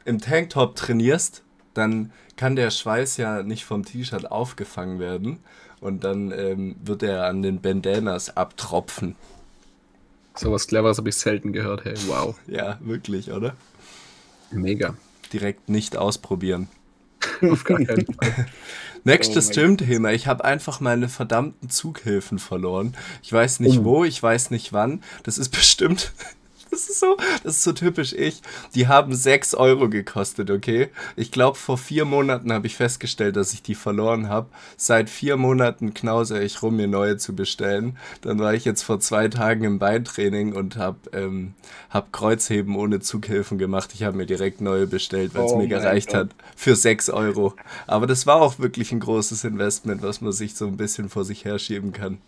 [0.06, 1.42] im Tanktop trainierst,
[1.74, 5.40] dann kann der Schweiß ja nicht vom T-Shirt aufgefangen werden
[5.80, 9.16] und dann ähm, wird er an den Bandanas abtropfen.
[10.36, 11.86] Sowas Cleveres habe ich selten gehört.
[11.86, 12.36] Hey, wow.
[12.48, 13.56] Ja, wirklich, oder?
[14.52, 14.96] Mega.
[15.34, 16.68] Direkt nicht ausprobieren.
[17.50, 18.48] Auf gar keinen Fall.
[19.04, 20.12] Nächstes Oh Gym-Thema.
[20.12, 22.96] Ich habe einfach meine verdammten Zughilfen verloren.
[23.24, 23.84] Ich weiß nicht Oh.
[23.84, 25.02] wo, ich weiß nicht wann.
[25.24, 26.14] Das ist bestimmt.
[26.72, 28.42] Das ist so, das ist so typisch ich.
[28.76, 30.88] Die haben 6 Euro gekostet, okay?
[31.18, 34.48] Ich glaube, vor vier Monaten habe ich festgestellt, dass ich die verloren habe.
[34.78, 37.98] Seit vier Monaten knause ich rum, mir neue zu bestellen.
[38.22, 41.54] Dann war ich jetzt vor zwei Tagen im Beintraining und habe ähm,
[41.90, 43.92] hab Kreuzheben ohne Zughilfen gemacht.
[43.94, 46.16] Ich habe mir direkt neue bestellt, weil es Oh mir gereicht Gott.
[46.18, 46.30] hat.
[46.56, 47.54] Für 6 Euro.
[47.86, 51.26] Aber das war auch wirklich ein großes Investment, was man sich so ein bisschen vor
[51.26, 52.20] sich herschieben kann.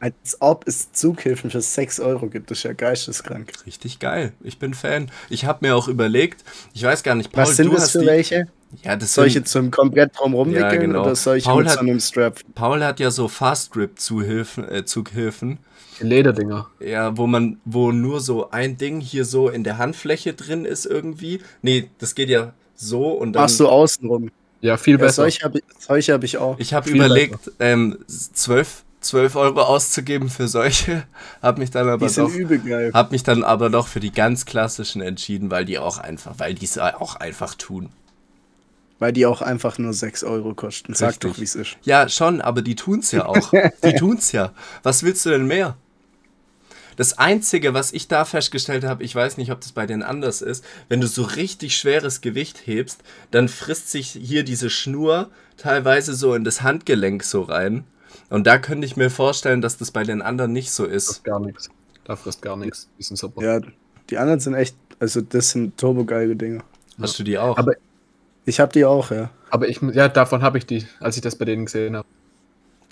[0.00, 3.52] Als ob es Zughilfen für 6 Euro gibt, das ist ja geisteskrank.
[3.66, 4.32] Richtig geil.
[4.42, 5.10] Ich bin Fan.
[5.28, 7.92] Ich habe mir auch überlegt, ich weiß gar nicht, Paul, Was sind du das hast
[7.92, 8.06] für die.
[8.06, 8.46] welche?
[8.82, 11.02] Ja, das Solche sind, zum komplett drum rumwickeln Ja, genau.
[11.02, 12.38] oder solche Paul mit hat- so einem Strap?
[12.54, 15.58] Paul hat ja so Fast Grip Zuhilfen, äh, Zughilfen.
[16.00, 16.68] Lederdinger.
[16.78, 20.86] Ja, wo man, wo nur so ein Ding hier so in der Handfläche drin ist
[20.86, 21.40] irgendwie.
[21.62, 23.44] Nee, das geht ja so und dann.
[23.44, 24.30] Ach so, außenrum.
[24.60, 25.22] Ja, viel Ja, besser.
[25.22, 25.58] solche habe
[25.98, 26.58] ich, hab ich auch.
[26.58, 31.04] Ich habe überlegt, ähm, 12, 12 Euro auszugeben für solche,
[31.40, 35.00] habe mich dann aber Die doch, hab mich dann aber doch für die ganz klassischen
[35.02, 37.90] entschieden, weil die auch einfach, weil die es auch einfach tun.
[38.98, 40.94] Weil die auch einfach nur 6 Euro kosten.
[40.94, 41.30] Sag Richtig.
[41.30, 41.76] doch, wie es ist.
[41.82, 43.52] Ja, schon, aber die tun's ja auch.
[43.84, 44.52] Die tun's ja.
[44.82, 45.76] Was willst du denn mehr?
[46.96, 50.42] Das Einzige, was ich da festgestellt habe, ich weiß nicht, ob das bei denen anders
[50.42, 56.14] ist, wenn du so richtig schweres Gewicht hebst, dann frisst sich hier diese Schnur teilweise
[56.14, 57.84] so in das Handgelenk so rein.
[58.30, 61.10] Und da könnte ich mir vorstellen, dass das bei den anderen nicht so ist.
[61.10, 61.68] ist gar nichts.
[62.04, 62.88] Da frisst gar nichts.
[62.98, 63.42] Die sind super.
[63.42, 63.60] Ja,
[64.10, 66.62] die anderen sind echt, also das sind turbogeile Dinger.
[67.00, 67.56] Hast du die auch?
[67.58, 67.74] Aber-
[68.46, 69.30] Ich hab die auch, ja.
[69.50, 72.08] Aber ich, ja, davon habe ich die, als ich das bei denen gesehen habe.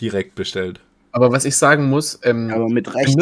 [0.00, 0.80] direkt bestellt.
[1.12, 3.18] Aber was ich sagen muss, ähm, Aber mit ich Recht.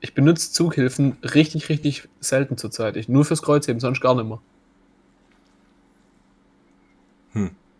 [0.00, 2.96] ich benutze Zughilfen richtig, richtig selten zurzeit.
[2.96, 4.40] Ich, nur fürs Kreuzheben, sonst gar nicht mehr.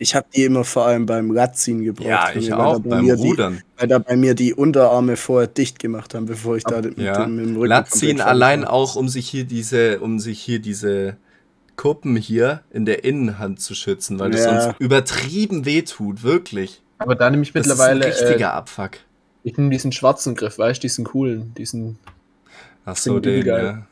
[0.02, 2.08] Ich habe die immer vor allem beim Radziehen gebraucht.
[2.08, 3.60] Ja, ich auch, da bei beim mir Die, Rudern.
[3.76, 7.24] weil da bei mir die Unterarme vorher dicht gemacht haben, bevor ich da mit, Ja,
[7.26, 8.72] dem, mit dem Rücken fertig allein war.
[8.72, 11.18] auch, um sich hier diese, um sich hier diese
[11.76, 14.62] Kuppen hier in der Innenhand zu schützen, weil das Ja.
[14.62, 16.80] sonst übertrieben wehtut, wirklich.
[16.96, 18.92] Aber da nehme ich Das mittlerweile, ist ein richtiger äh, Abfuck.
[19.42, 21.98] ich nehme diesen schwarzen Griff, weißt du, diesen coolen, diesen
[22.86, 23.86] Ach so, find ich den, ja.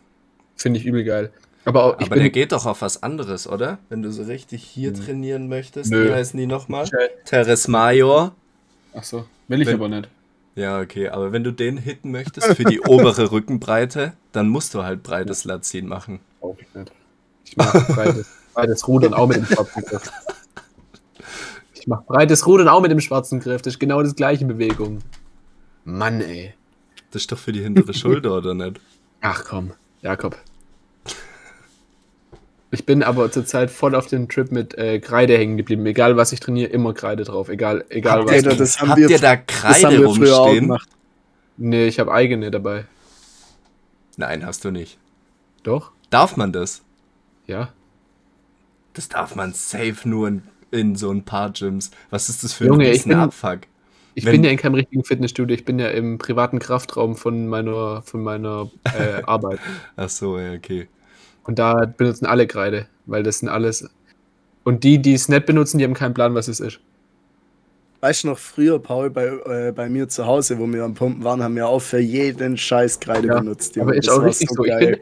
[0.57, 1.31] finde ich übel geil.
[1.69, 3.79] Aber auch, ich Aber bin, der geht doch auf was anderes, oder?
[3.89, 5.05] Wenn du so richtig hier Hm.
[5.05, 5.91] trainieren möchtest.
[5.91, 6.09] Nö.
[6.09, 6.89] Wie heißen die nochmal?
[7.25, 8.33] Teres Major.
[8.95, 10.09] Ach so, will ich Wenn- aber nicht.
[10.55, 14.83] Ja, okay, aber wenn du den hitten möchtest für die obere Rückenbreite, dann musst du
[14.83, 16.19] halt breites Latziehen machen.
[16.41, 16.91] Brauche ich nicht.
[17.45, 20.11] Ich mache breites, breites Rudern auch mit dem schwarzen Griff.
[21.75, 23.63] Ich mache breites Rudern auch mit dem schwarzen Griff.
[23.63, 24.99] Das ist genau das gleiche Bewegung.
[25.85, 26.55] Mann, ey.
[27.13, 28.81] Das ist doch für die hintere Schulter, oder nicht?
[29.21, 30.37] Ach komm, Jakob.
[32.71, 35.87] Ich bin aber zurzeit voll auf dem Trip mit äh, Kreide hängen geblieben.
[35.87, 37.49] Egal was ich trainiere, immer Kreide drauf.
[37.49, 38.33] Egal, egal was.
[38.33, 40.65] Alter, das haben Habt wir- ihr da Das haben Kreide wir früher auch rumstehen?
[40.67, 40.89] gemacht.
[41.57, 42.85] Nee, ich habe eigene dabei.
[44.17, 44.99] Nein, hast du nicht.
[45.63, 45.93] Doch?
[46.11, 46.83] Darf man das?
[47.47, 47.73] Ja.
[48.95, 51.91] Das darf man safe nur in, in so ein paar Gyms.
[52.11, 53.61] Was ist das für Junge, ein ich bin- Abfuck?
[54.15, 55.55] Ich Wenn- bin ja in keinem richtigen Fitnessstudio.
[55.55, 59.61] Ich bin ja im privaten Kraftraum von meiner, von meiner äh, Arbeit.
[59.97, 60.89] Ach so, ja, okay.
[61.49, 63.89] Und da benutzen alle Kreide, weil das sind alles.
[64.65, 66.79] Und die, die es nicht benutzen, die haben keinen Plan, was es ist.
[68.03, 71.25] Weißt du noch, früher, Paul, bei, äh, bei mir zu Hause, wo wir am Pumpen
[71.25, 73.79] waren, haben wir auch für jeden Scheiß Kreide Ja, benutzt.
[73.79, 74.63] Aber ist auch richtig so.
[74.63, 75.01] Ich finde,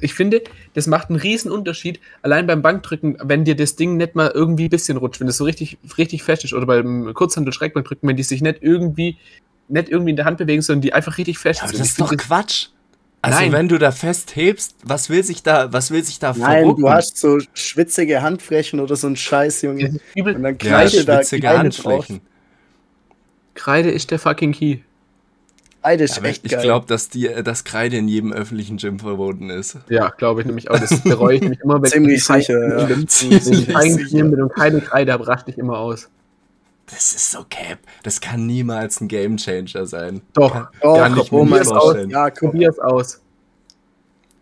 [0.00, 0.42] ich finde,
[0.72, 4.64] das macht einen riesen Unterschied, allein beim Bankdrücken, wenn dir das Ding nicht mal irgendwie
[4.64, 8.22] ein bisschen rutscht, wenn es so richtig, richtig fest ist, oder beim Kurzhandel-Schreckbankdrücken, wenn die
[8.22, 9.18] sich nicht irgendwie,
[9.68, 11.80] nicht irgendwie in der Hand bewegen, sondern die einfach richtig fest Ja, aber sind.
[11.80, 12.68] das ist doch Quatsch.
[13.24, 13.52] Also Nein.
[13.52, 16.82] wenn du da festhebst, was will sich da, was will sich da Nein, verrucken?
[16.82, 19.98] du hast so schwitzige Handflächen oder so ein Scheiß, Junge.
[20.14, 22.20] Und dann ja, Kreide da schwitzige Kreide Handflächen.
[23.54, 24.80] Kreide ist der fucking Key.
[25.80, 26.60] Kreide ist Aber echt ich geil.
[26.60, 29.78] glaube, dass die, dass Kreide in jedem öffentlichen Gym verboten ist.
[29.88, 30.78] Ja, glaube ich nämlich auch.
[30.78, 33.06] Das bereue ich nämlich immer, wenn Ziemlich ich sicher, ja.
[33.06, 34.24] Ziemlich kein sicher.
[34.24, 36.10] Bin und keine Kreide habe, raste ich immer aus.
[36.90, 37.78] Das ist so cap.
[38.02, 40.20] Das kann niemals ein Gamechanger sein.
[40.34, 42.08] Doch, Oh, kann ich oh vorstellen.
[42.08, 42.50] Gott, ja, komm.
[42.50, 43.20] probier es aus.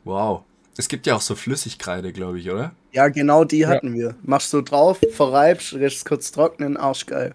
[0.05, 0.43] Wow.
[0.77, 2.73] Es gibt ja auch so Flüssigkreide, glaube ich, oder?
[2.93, 4.15] Ja, genau die hatten wir.
[4.23, 7.35] Machst du drauf, verreibst, lässt kurz trocknen, arschgeil.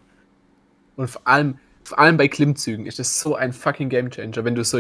[0.96, 4.64] Und vor allem, vor allem bei Klimmzügen ist das so ein fucking Gamechanger, wenn du
[4.64, 4.80] so,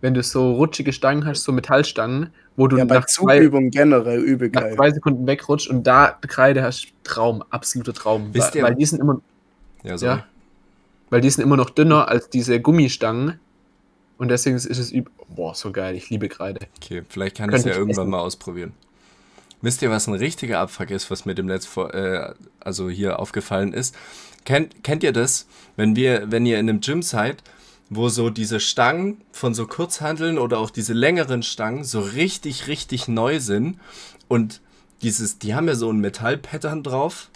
[0.00, 4.20] wenn du so rutschige Stangen hast, so Metallstangen, wo du Ja, bei nach, zwei, generell
[4.20, 8.32] übel nach zwei Sekunden wegrutscht und da Kreide hast, Traum, absoluter Traum.
[8.32, 9.20] Wisst weil, ihr- weil die sind immer,
[9.82, 10.06] Ja, so.
[10.06, 10.26] ja,
[11.10, 13.38] weil die sind immer noch dünner als diese Gummistangen.
[14.18, 16.66] Und deswegen ist es üb Boah, so geil, ich liebe Kreide.
[16.76, 18.10] Okay, vielleicht kann ich es ja irgendwann essen.
[18.10, 18.72] mal ausprobieren.
[19.62, 23.18] Wisst ihr, was ein richtiger Abfuck ist, was mir dem Netz vor, äh, also hier
[23.20, 23.94] aufgefallen ist?
[24.44, 27.42] Kennt, kennt ihr das, wenn wir, wenn ihr in einem Gym seid,
[27.90, 33.06] wo so diese Stangen von so Kurzhandeln oder auch diese längeren Stangen so richtig, richtig
[33.06, 33.78] neu sind
[34.28, 34.60] und
[35.02, 37.30] dieses, die haben ja so ein Metallpattern drauf.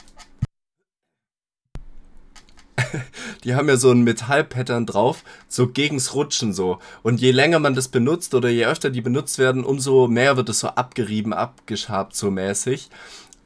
[3.45, 6.79] Die haben ja so ein Metallpattern drauf, so gegens Rutschen so.
[7.03, 10.49] Und je länger man das benutzt oder je öfter die benutzt werden, umso mehr wird
[10.49, 12.89] es so abgerieben, abgeschabt so mäßig.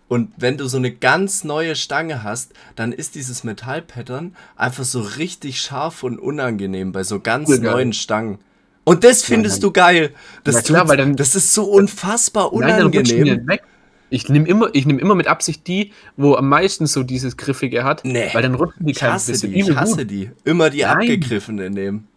[0.08, 5.00] Und wenn du so eine ganz neue Stange hast, dann ist dieses Metallpattern einfach so
[5.00, 7.60] richtig scharf und unangenehm bei so ganz geil.
[7.60, 8.38] neuen Stangen.
[8.84, 9.60] Und das findest Mann.
[9.68, 10.14] du geil.
[10.44, 13.36] Das, Na klar, tut- weil dann- das ist so unfassbar Nein, dann rutschen die unangenehm.
[13.36, 13.62] nicht weg.
[14.10, 17.84] Ich nehme immer, ich nehm immer mit Absicht die, wo am meisten so dieses Griffige
[17.84, 18.30] hat, Nee.
[18.32, 20.10] weil dann rutschen die Ich kein hasse bisschen die, ich hasse gut.
[20.10, 20.30] die.
[20.44, 20.96] Immer die Nein.
[20.96, 22.08] abgegriffene nehmen.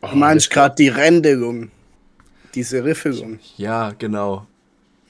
[0.00, 1.70] Du meinst gerade die Rändelung.
[2.54, 3.40] Diese Riffelung.
[3.56, 4.46] Ja, genau.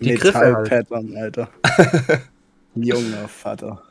[0.00, 0.24] Die halt.
[0.24, 1.48] Metallpattern, Alter.
[2.74, 3.83] Junger Vater.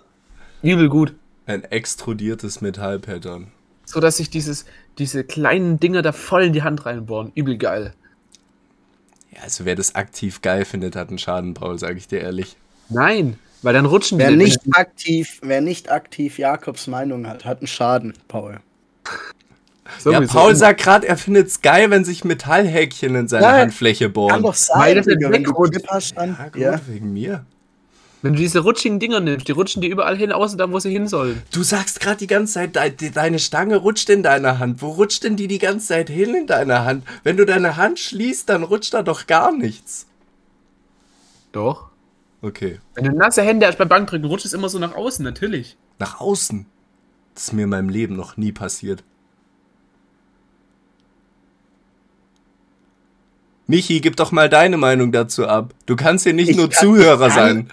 [0.62, 1.14] Übel gut.
[1.46, 3.48] Ein extrudiertes Metallpattern.
[3.86, 4.66] So dass sich dieses,
[4.98, 7.32] diese kleinen Dinger da voll in die Hand reinbohren.
[7.36, 7.94] Übel geil.
[9.38, 12.58] Ja, also wer das aktiv geil findet, hat einen Schaden, Paul, sage ich dir ehrlich.
[12.90, 17.60] Nein, weil dann rutschen Wer die nicht aktiv, wer nicht aktiv Jakobs Meinung hat, hat
[17.60, 18.60] einen Schaden, Paul.
[20.04, 20.34] Ja, Sowieso.
[20.34, 24.14] Paul sagt gerade, er findet es geil, wenn sich Metallhäkchen in seine Nein, Handfläche Kann
[24.14, 24.44] bohren.
[24.44, 25.54] doch Weil sein, das Digga, wenn du
[25.88, 26.36] hast, dann.
[26.38, 26.80] Ja, gut, Ja.
[26.88, 27.46] wegen mir.
[28.22, 30.92] Wenn du diese rutschigen Dinger nimmst, die rutschen die überall hin, außer da, wo sie
[30.92, 31.42] hin sollen.
[31.52, 34.82] Du sagst gerade die ganze Zeit, de de deine Stange rutscht in deiner Hand.
[34.82, 37.06] Wo rutscht denn die die ganze Zeit hin in deiner Hand?
[37.24, 40.08] Wenn du deine Hand schließt, dann rutscht da doch gar nichts.
[41.52, 41.90] Doch.
[42.42, 42.80] Okay.
[42.96, 45.78] Wenn du nasse Hände hast beim Bankdrücken, rutscht es immer so nach außen, natürlich.
[46.00, 46.66] Nach außen.
[47.36, 49.04] Das ist mir in meinem Leben noch nie passiert.
[53.68, 55.74] Michi, gib doch mal deine Meinung dazu ab.
[55.86, 57.70] Du kannst hier nicht Ich nur Zuhörer sein.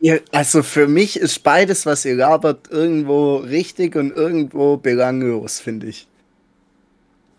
[0.00, 5.88] Ihr, also für mich ist beides, was ihr labert, irgendwo richtig und irgendwo belanglos, finde
[5.88, 6.06] ich.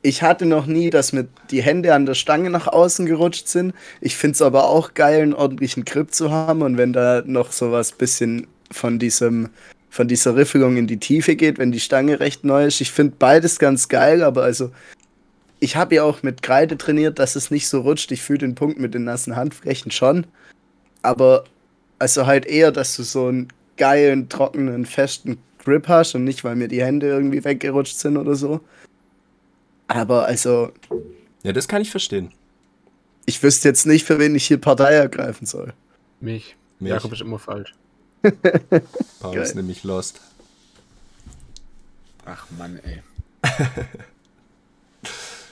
[0.01, 3.73] Ich hatte noch nie, dass mir die Hände an der Stange nach außen gerutscht sind.
[3.99, 6.61] Ich finde es aber auch geil, einen ordentlichen Grip zu haben.
[6.61, 9.49] Und wenn da noch sowas bisschen von diesem,
[9.89, 12.79] von dieser Riffelung in die Tiefe geht, wenn die Stange recht neu ist.
[12.79, 14.71] Ich finde beides ganz geil, aber also
[15.59, 18.11] ich habe ja auch mit Kreide trainiert, dass es nicht so rutscht.
[18.11, 20.27] Ich fühle den Punkt mit den nassen Handflächen schon.
[21.01, 21.43] Aber
[21.99, 26.55] also halt eher, dass du so einen geilen, trockenen, festen Grip hast und nicht, weil
[26.55, 28.61] mir die Hände irgendwie weggerutscht sind oder so.
[29.87, 30.71] Aber also,
[31.43, 32.31] Ja, das kann ich verstehen.
[33.25, 35.73] ich wüsste jetzt nicht, für wen ich hier Partei ergreifen soll.
[36.19, 36.55] Mich.
[36.79, 36.89] Mich.
[36.91, 37.73] Jakob ist immer falsch.
[38.21, 39.43] Paul Geil.
[39.43, 40.19] ist nämlich lost.
[42.25, 43.01] Ach Mann, ey.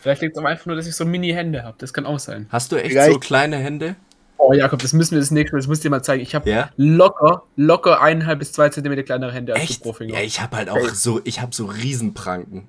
[0.02, 1.76] Vielleicht liegt es aber einfach nur, dass ich so Mini-Hände habe.
[1.80, 2.46] Das kann auch sein.
[2.50, 3.96] Hast du echt Vielleicht- so kleine Hände?
[4.40, 6.22] Oh, Jakob, das müssen wir das nächste Mal, das du dir mal zeigen.
[6.24, 6.70] Ich habe Ja?
[6.78, 10.14] locker, locker eineinhalb bis zwei Zentimeter kleinere Hände als du Profinger.
[10.14, 12.68] Ja, ich habe halt auch so, ich habe so Riesenpranken.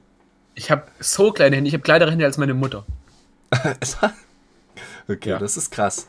[0.55, 2.85] Ich habe so kleine Hände, ich habe kleinere Hände als meine Mutter.
[5.09, 5.39] okay, Ja.
[5.39, 6.09] das ist krass.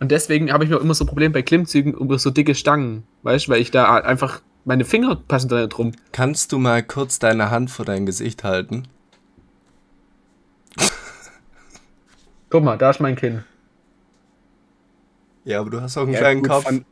[0.00, 3.04] Und deswegen habe ich mir immer so Probleme bei Klimmzügen über so dicke Stangen.
[3.22, 5.92] Weißt du, weil ich da einfach, meine Finger passen da nicht rum.
[6.12, 8.88] Kannst du mal kurz deine Hand vor dein Gesicht halten?
[12.50, 13.44] Guck mal, da ist mein Kinn.
[15.46, 16.64] Ja, aber du hast auch einen Ja, kleinen gut, Kopf.
[16.64, 16.84] Von,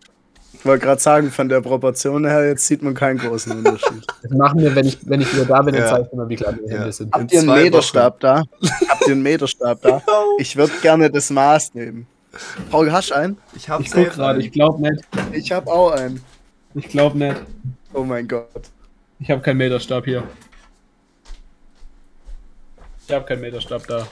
[0.53, 4.07] ich wollte gerade sagen, von der Proportion her, jetzt sieht man keinen großen Unterschied.
[4.23, 5.91] Das machen wir, wenn ich, wenn ich wieder da bin, dann Ja.
[5.91, 6.93] zeige ich mal, wie klein meine Hände Ja.
[6.93, 7.13] sind.
[7.13, 8.43] Habt ihr einen Meterstab da?
[8.89, 10.01] Habt ihr einen Meterstab da?
[10.39, 12.07] Ich würde gerne das Maß nehmen.
[12.71, 13.37] Paul, hast du einen?
[13.57, 15.05] Ich habe Ich guck gerade, ich glaube nicht.
[15.33, 16.21] Ich habe auch einen.
[16.75, 17.37] Ich glaube nicht.
[17.93, 18.49] Oh mein Gott.
[19.19, 20.23] Ich habe keinen Meterstab hier.
[23.07, 24.07] Ich habe keinen Meterstab da.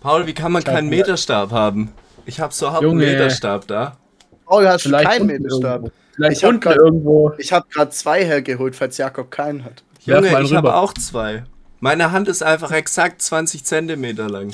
[0.00, 1.92] Paul, wie kann man hab keinen Meterstab haben?
[2.28, 2.98] Ich habe so hab einen.
[2.98, 3.96] Meterstab da.
[4.44, 5.76] Paul, hast du Vielleicht keinen Meterstab?
[5.82, 5.90] irgendwo.
[6.14, 7.32] Vielleicht Ich hab unten grad- irgendwo.
[7.38, 9.82] Ich habe gerade zwei hergeholt, falls Jakob keinen hat.
[10.04, 11.44] Junge, ich habe auch zwei.
[11.80, 14.52] Meine Hand ist einfach exakt 20 Zentimeter lang.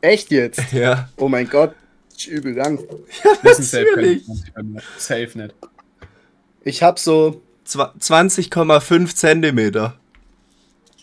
[0.00, 0.60] Echt jetzt?
[0.72, 1.74] Ja, Oh mein Gott.
[2.16, 2.80] Ist übel lang.
[3.42, 4.24] Das ist safe natürlich.
[4.96, 5.54] Safe nicht.
[6.64, 9.94] Ich habe so, Zwa- 20,5 Zentimeter.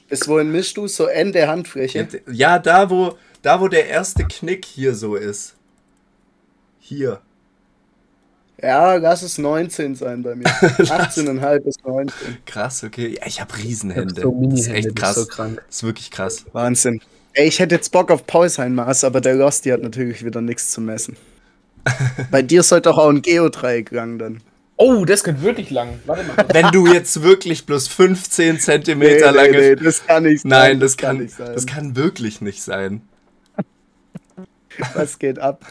[0.10, 0.88] bis wohin mischst du?
[0.88, 2.08] So Ende Handfläche.
[2.32, 5.54] Ja, da wo, da wo der erste Knick hier so ist.
[6.80, 7.22] Hier.
[8.60, 10.46] Ja, lass es 19 sein bei mir.
[10.50, 12.38] 18,5 bis 19.
[12.48, 13.16] Krass, okay.
[13.20, 14.22] Ja, ich habe Riesenhände.
[14.22, 15.18] So das ist echt das krass.
[15.18, 15.64] ist so krank.
[15.68, 16.46] Das ist wirklich krass.
[16.54, 17.02] Wahnsinn.
[17.34, 20.42] Ey, ich hätte jetzt Bock auf Paul sein Maß, aber der Losty hat natürlich wieder
[20.42, 21.16] nichts zu messen.
[22.32, 24.42] Bei dir sollte doch auch ein Geodreieck lang dann.
[24.78, 26.00] Oh, das könnte wirklich lang.
[26.08, 26.46] Warte mal.
[26.52, 29.76] Wenn du jetzt wirklich bloß 15 Zentimeter lange.
[29.76, 30.50] das kann nicht sein.
[30.50, 31.54] Nein, das kann, nicht sein.
[31.54, 33.02] das kann wirklich nicht sein.
[34.94, 35.66] Was geht ab?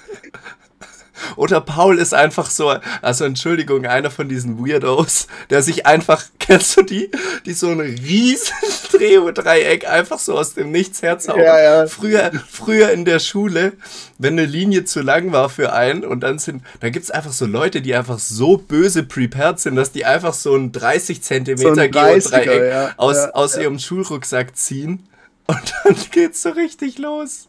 [1.37, 6.77] Oder Paul ist einfach so, also Entschuldigung, einer von diesen Weirdos, der sich einfach, kennst
[6.77, 7.11] du die,
[7.47, 8.55] die so ein riesen
[8.93, 11.45] Drehudreieck einfach so aus dem Nichts herzaubern?
[11.45, 11.87] Ja, ja.
[11.87, 13.75] Früher, früher in der Schule,
[14.19, 17.47] wenn eine Linie zu lang war für einen und dann sind, da gibt's einfach so
[17.47, 21.81] Leute, die einfach so böse prepared sind, dass die einfach so ein 30 Zentimeter So
[21.81, 25.09] ein 30er, Geodreieck ja, aus, aus ihrem Schulrucksack ziehen
[25.47, 27.49] und dann geht's so richtig los.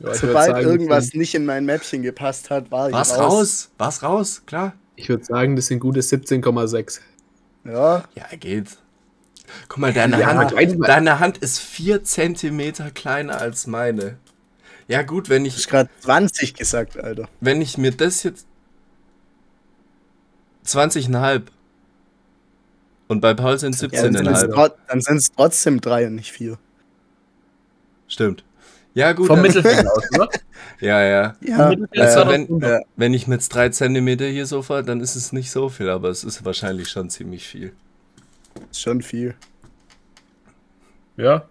[0.00, 3.70] Ja, Sobald sagen, irgendwas nicht in mein Mäppchen gepasst hat, war ich Was raus?
[3.78, 4.42] Was raus?
[4.46, 4.74] Klar.
[4.96, 7.00] Ich würde sagen, das sind gute 17,6.
[7.64, 8.78] Ja, Ja, geht.
[9.68, 10.52] Guck mal, deine, Ja, Hand,
[10.86, 14.18] deine Hand ist 4 cm kleiner als meine.
[14.88, 17.28] Ja, gut, wenn du ich, hast gerade 20 gesagt, Alter.
[17.40, 18.46] wenn ich mir das jetzt.
[20.64, 21.42] 20,5.
[23.08, 24.52] Und bei Paul sind Ja, dann sind es 17,5.
[24.54, 26.58] tro- dann sind es trotzdem drei und nicht vier.
[28.06, 28.44] Stimmt.
[28.98, 29.28] Ja, gut.
[29.28, 30.28] Vom Mittelfinger aus, oder?
[30.80, 31.36] Ja, ja.
[31.40, 31.72] Ja,
[32.04, 32.80] Also, wenn, ja.
[32.96, 36.08] wenn ich jetzt 3 cm hier so fahre, dann ist es nicht so viel, aber
[36.08, 37.72] es ist wahrscheinlich schon ziemlich viel.
[38.72, 39.36] ist schon viel.
[41.16, 41.44] Ja.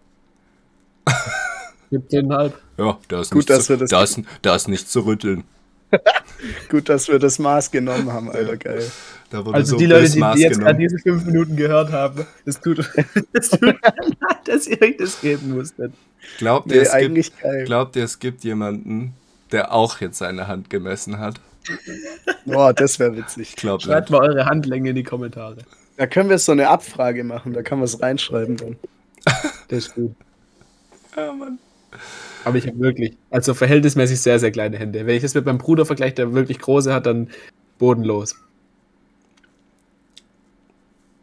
[1.91, 2.51] 17,5.
[2.77, 5.05] Ja, da ist, Gut, nichts, dass zu, wir das- da, ist, da ist nichts zu
[5.05, 5.45] rütteln.
[6.69, 8.83] Gut, dass wir das Maß genommen haben, Alter, geil.
[9.29, 12.25] Da wurde Also so die Leute, die, die jetzt gerade diese fünf Minuten gehört haben,
[12.45, 12.79] es tut,
[13.33, 15.93] es tut mir leid, dass ihr euch das geben musstet.
[16.37, 17.63] Glaubt ihr, Nee, es gibt, eigentlich geil.
[17.65, 19.13] glaubt ihr, es gibt jemanden,
[19.51, 21.39] der auch jetzt seine Hand gemessen hat?
[22.45, 23.49] Boah, das wäre witzig.
[23.49, 24.19] Ich glaube Schreibt nicht.
[24.19, 25.57] mal eure Handlänge in die Kommentare.
[25.97, 28.75] Da können wir so eine Abfrage machen, da kann man es reinschreiben dann.
[29.69, 30.15] Das ist gut.
[31.17, 31.59] Ja, Mann.
[32.47, 35.05] Aber ich habe wirklich, also verhältnismäßig sehr, sehr kleine Hände.
[35.05, 37.29] Wenn ich das mit meinem Bruder vergleiche, der wirklich große hat, dann
[37.77, 38.35] bodenlos.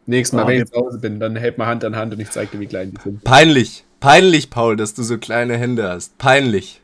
[0.05, 2.19] Nächstes Mal, Ah, wenn ich zu Hause bin, dann hält man Hand an Hand und
[2.19, 3.23] ich zeige dir, wie klein die sind.
[3.23, 3.83] Peinlich.
[3.99, 6.15] Peinlich, Paul, dass du so kleine Hände hast.
[6.19, 6.81] Peinlich.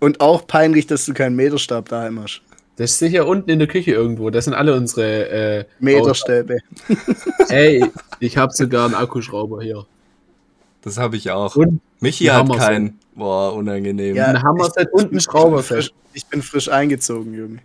[0.00, 2.42] Und auch peinlich, dass du keinen Meterstab daheim hast.
[2.76, 4.30] Das ist sicher unten in der Küche irgendwo.
[4.30, 6.58] Das sind alle unsere äh, Meterstäbe.
[7.48, 7.84] Ey,
[8.18, 9.86] ich habe sogar einen Akkuschrauber hier.
[10.86, 11.56] Das habe ich auch.
[11.56, 13.00] Und Michi hat keinen.
[13.16, 14.14] Boah, unangenehm.
[14.14, 14.26] Ja.
[14.26, 15.66] ein Hammerset und ein Schrauberset.
[15.66, 17.58] frisch, ich bin frisch eingezogen, Junge.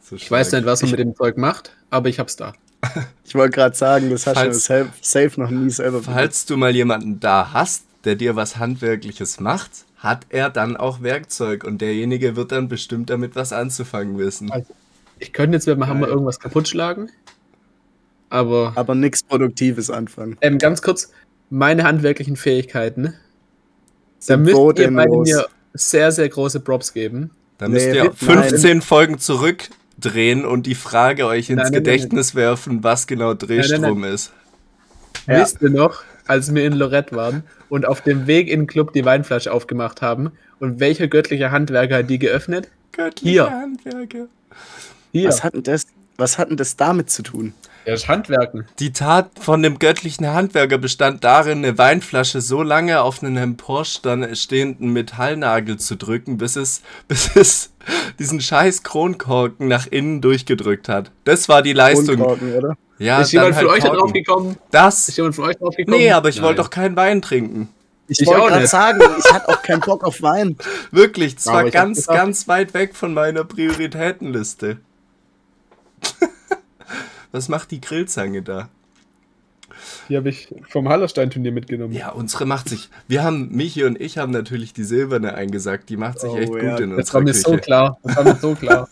[0.00, 2.52] So Ich weiß nicht, was man mit dem Zeug macht, aber ich hab's da.
[3.24, 6.10] Ich wollte gerade sagen, das hast Falls- du safe, safe noch nie selber benutzt.
[6.12, 11.00] Falls du mal jemanden da hast, der dir was Handwerkliches macht, hat er dann auch
[11.02, 14.52] Werkzeug und derjenige wird dann bestimmt damit was anzufangen wissen.
[14.52, 14.74] Also-
[15.18, 17.10] Ich könnte jetzt mit dem Hammer irgendwas kaputt schlagen,
[18.30, 20.36] aber Aber nichts Produktives anfangen.
[20.40, 21.10] ähm, ganz kurz,
[21.52, 23.12] meine handwerklichen Fähigkeiten,
[24.26, 27.30] da müsst ihr mir sehr, sehr große Props geben.
[27.58, 28.12] Da Nee, müsst ihr nein.
[28.14, 33.34] 15 Folgen zurückdrehen und die Frage euch ins Nein, nein, nein, Gedächtnis werfen, was genau
[33.34, 34.32] Drehstrom ist.
[35.26, 35.40] Ja.
[35.40, 38.94] Wisst ihr noch, als wir in Lorette waren und auf dem Weg in den Club
[38.94, 42.70] die Weinflasche aufgemacht haben und welcher göttliche Handwerker hat die geöffnet?
[42.92, 43.50] Göttliche Hier.
[43.50, 44.26] Handwerker.
[45.12, 45.28] Hier.
[45.28, 45.86] Was hat denn das,
[46.16, 47.52] was hat denn das damit zu tun?
[47.84, 48.66] Ja, das Handwerken.
[48.78, 54.36] Die Tat von dem göttlichen Handwerker bestand darin, eine Weinflasche so lange auf einen emporstand-
[54.36, 57.70] stehenden Metallnagel zu drücken, bis es, bis es
[58.18, 61.10] diesen scheiß Kronkorken nach innen durchgedrückt hat.
[61.24, 62.16] Das war die Leistung.
[62.16, 62.76] Grundkorken, oder?
[62.98, 64.56] Ja, ist jemand dann von halt euch da drauf gekommen?
[64.70, 65.08] Das?
[65.08, 65.96] Ist jemand von euch drauf gekommen?
[65.96, 67.68] Nee, aber ich wollte doch keinen Wein trinken.
[68.06, 70.56] Ich, Ich wollte auch gerade sagen, ich hatte auch keinen Bock auf Wein.
[70.90, 74.78] Wirklich, das Aber war ganz, ganz weit weg von meiner Prioritätenliste.
[77.32, 78.68] Was macht die Grillzange da?
[80.08, 81.94] Die habe ich vom Hallerstein-Turnier mitgenommen.
[81.94, 82.90] Ja, unsere macht sich.
[83.08, 85.88] Wir haben, Michi und ich haben natürlich die silberne eingesagt.
[85.88, 87.40] Die macht sich Oh, echt ja, gut in das war unserer mir Küche.
[87.40, 87.98] so klar.
[88.02, 88.88] Das war mir so klar.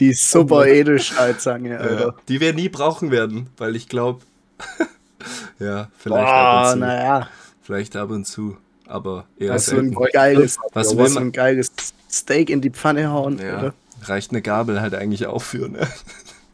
[0.00, 2.14] Die super Edelstahlzange, Ja, Alter.
[2.28, 4.20] die wir nie brauchen werden, weil ich glaube,
[5.58, 6.78] ja, vielleicht ab Boah, und zu.
[6.78, 7.28] naja.
[7.62, 10.04] Vielleicht ab und zu, aber eher Hast du ein selten.
[10.12, 11.72] geiles, Was was will so man- ein geiles
[12.10, 13.74] Steak in die Pfanne hauen, Ja, oder?
[14.04, 15.86] reicht eine Gabel halt eigentlich auch für, ne?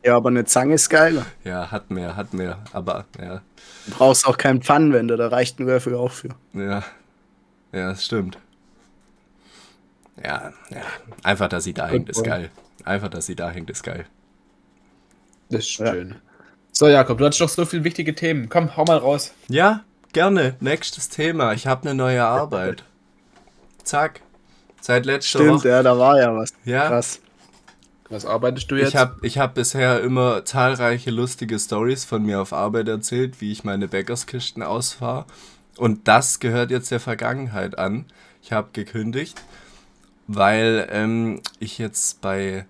[0.05, 1.25] Ja, aber eine Zange ist geiler.
[1.45, 3.41] Ja, hat mehr, hat mehr, aber ja,
[3.87, 6.31] Du brauchst auch keinen Pfannenwender, da reicht ein Würfel auch für.
[6.55, 6.83] ja,
[7.73, 8.39] ja, das stimmt.
[10.23, 10.83] Ja, ja,
[11.23, 12.51] einfach, dass sie da hängt, ist geil.
[12.85, 14.07] Einfach, dass sie da hängt, ist geil.
[15.51, 15.93] Das ist Ja.
[15.93, 16.17] schön.
[16.73, 18.49] So, Jakob, du hattest doch so viele wichtige Themen.
[18.49, 19.33] Komm, hau mal raus.
[19.49, 20.57] Ja, gerne.
[20.61, 21.53] Nächstes Thema.
[21.53, 22.83] Ich habe eine neue Arbeit.
[23.85, 24.21] Zack.
[24.81, 25.69] Seit letzter Stimmt, Woche.
[25.69, 26.53] ja, da war ja was.
[26.65, 26.89] Ja.
[26.89, 27.21] Krass.
[28.13, 28.91] Was arbeitest du jetzt?
[28.91, 33.51] Ich habe ich hab bisher immer zahlreiche lustige Stories von mir auf Arbeit erzählt, wie
[33.51, 35.25] ich meine Bäckerskisten ausfahre.
[35.79, 38.05] Und das gehört jetzt der Vergangenheit an.
[38.43, 39.43] Ich habe gekündigt,
[40.27, 42.67] weil ähm, ich jetzt bei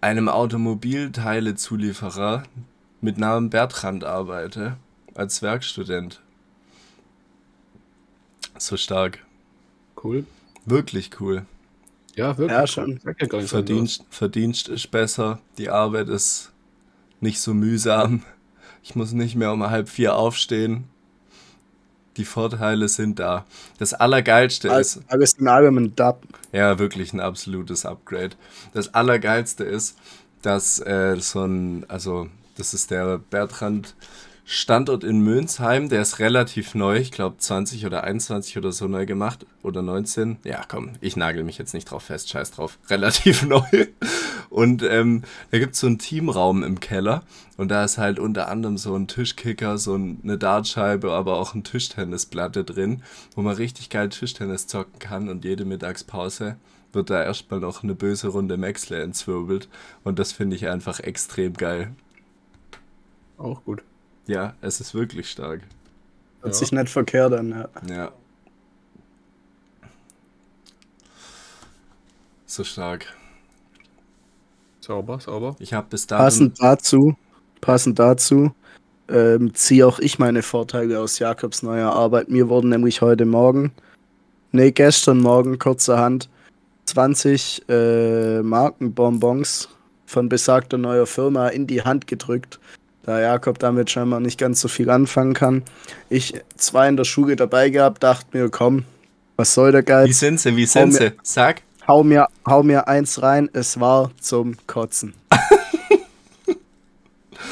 [0.00, 2.44] einem Automobilteilezulieferer
[3.02, 4.78] mit Namen Bertrand arbeite,
[5.14, 6.22] als Werkstudent.
[8.56, 9.18] So stark.
[10.02, 10.24] cool.
[10.64, 11.44] Wirklich cool.
[12.14, 12.58] Ja, wirklich.
[12.58, 13.00] Ja, schon.
[13.04, 13.40] Ja.
[13.46, 16.52] Verdienst, Verdienst ist besser, die Arbeit ist
[17.20, 18.22] nicht so mühsam.
[18.82, 20.84] Ich muss nicht mehr um halb vier aufstehen.
[22.16, 23.46] Die Vorteile sind da.
[23.78, 26.24] Das Allergeilste ist, Alles, alles in allem ein Dub.
[26.52, 28.36] ja, wirklich ein absolutes Upgrade.
[28.74, 29.96] Das Allergeilste ist,
[30.42, 33.94] dass äh, so ein, also das ist der Bertrand
[34.44, 39.06] Standort in Mönsheim, der ist relativ neu, ich glaube 20 oder 21 oder so neu
[39.06, 40.38] gemacht oder 19.
[40.44, 42.78] Ja, komm, ich nagel mich jetzt nicht drauf fest, scheiß drauf.
[42.90, 43.86] Relativ neu.
[44.50, 47.22] Und ähm, da gibt es so einen Teamraum im Keller
[47.56, 51.62] und da ist halt unter anderem so ein Tischkicker, so eine Dartscheibe, aber auch eine
[51.62, 53.02] Tischtennisplatte drin,
[53.36, 56.56] wo man richtig geil Tischtennis zocken kann und jede Mittagspause
[56.92, 59.68] wird da erstmal noch eine böse Runde Maxler entzwirbelt
[60.04, 61.94] und das finde ich einfach extrem geil.
[63.38, 63.82] Auch gut.
[64.32, 65.60] Ja, es ist wirklich stark.
[66.40, 66.58] Hört Ja.
[66.58, 67.68] sich nicht verkehrt an, ja.
[67.94, 68.12] Ja.
[72.46, 73.04] So stark.
[74.80, 75.54] Sauber, sauber.
[75.58, 76.24] Ich habe bis dahin.
[76.24, 77.14] Passend dazu,
[77.60, 78.52] passend dazu,
[79.10, 82.30] ähm, ziehe auch ich meine Vorteile aus Jakobs neuer Arbeit.
[82.30, 83.70] Mir wurden nämlich heute Morgen,
[84.52, 86.30] nee, gestern Morgen kurzerhand
[86.86, 89.68] 20 äh, Markenbonbons
[90.06, 92.58] von besagter neuer Firma in die Hand gedrückt.
[93.04, 95.62] Da Jakob damit scheinbar nicht ganz so viel anfangen kann.
[96.08, 98.84] Ich zwei in der Schule dabei gehabt, dachte mir, komm,
[99.36, 100.20] was soll der Wie Geiz?
[100.20, 100.56] sind sie?
[100.56, 101.12] Wie sind sie?
[101.22, 101.62] Sag.
[101.88, 105.14] Hau mir, hau mir eins rein, es war zum Kotzen.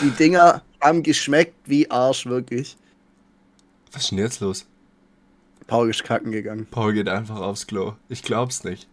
[0.03, 2.76] Die Dinger haben geschmeckt wie Arsch, wirklich.
[3.92, 4.66] Was ist denn jetzt los?
[5.66, 6.66] Paul ist kacken gegangen.
[6.70, 7.94] Paul geht einfach aufs Klo.
[8.09, 8.88] Ich glaub's nicht.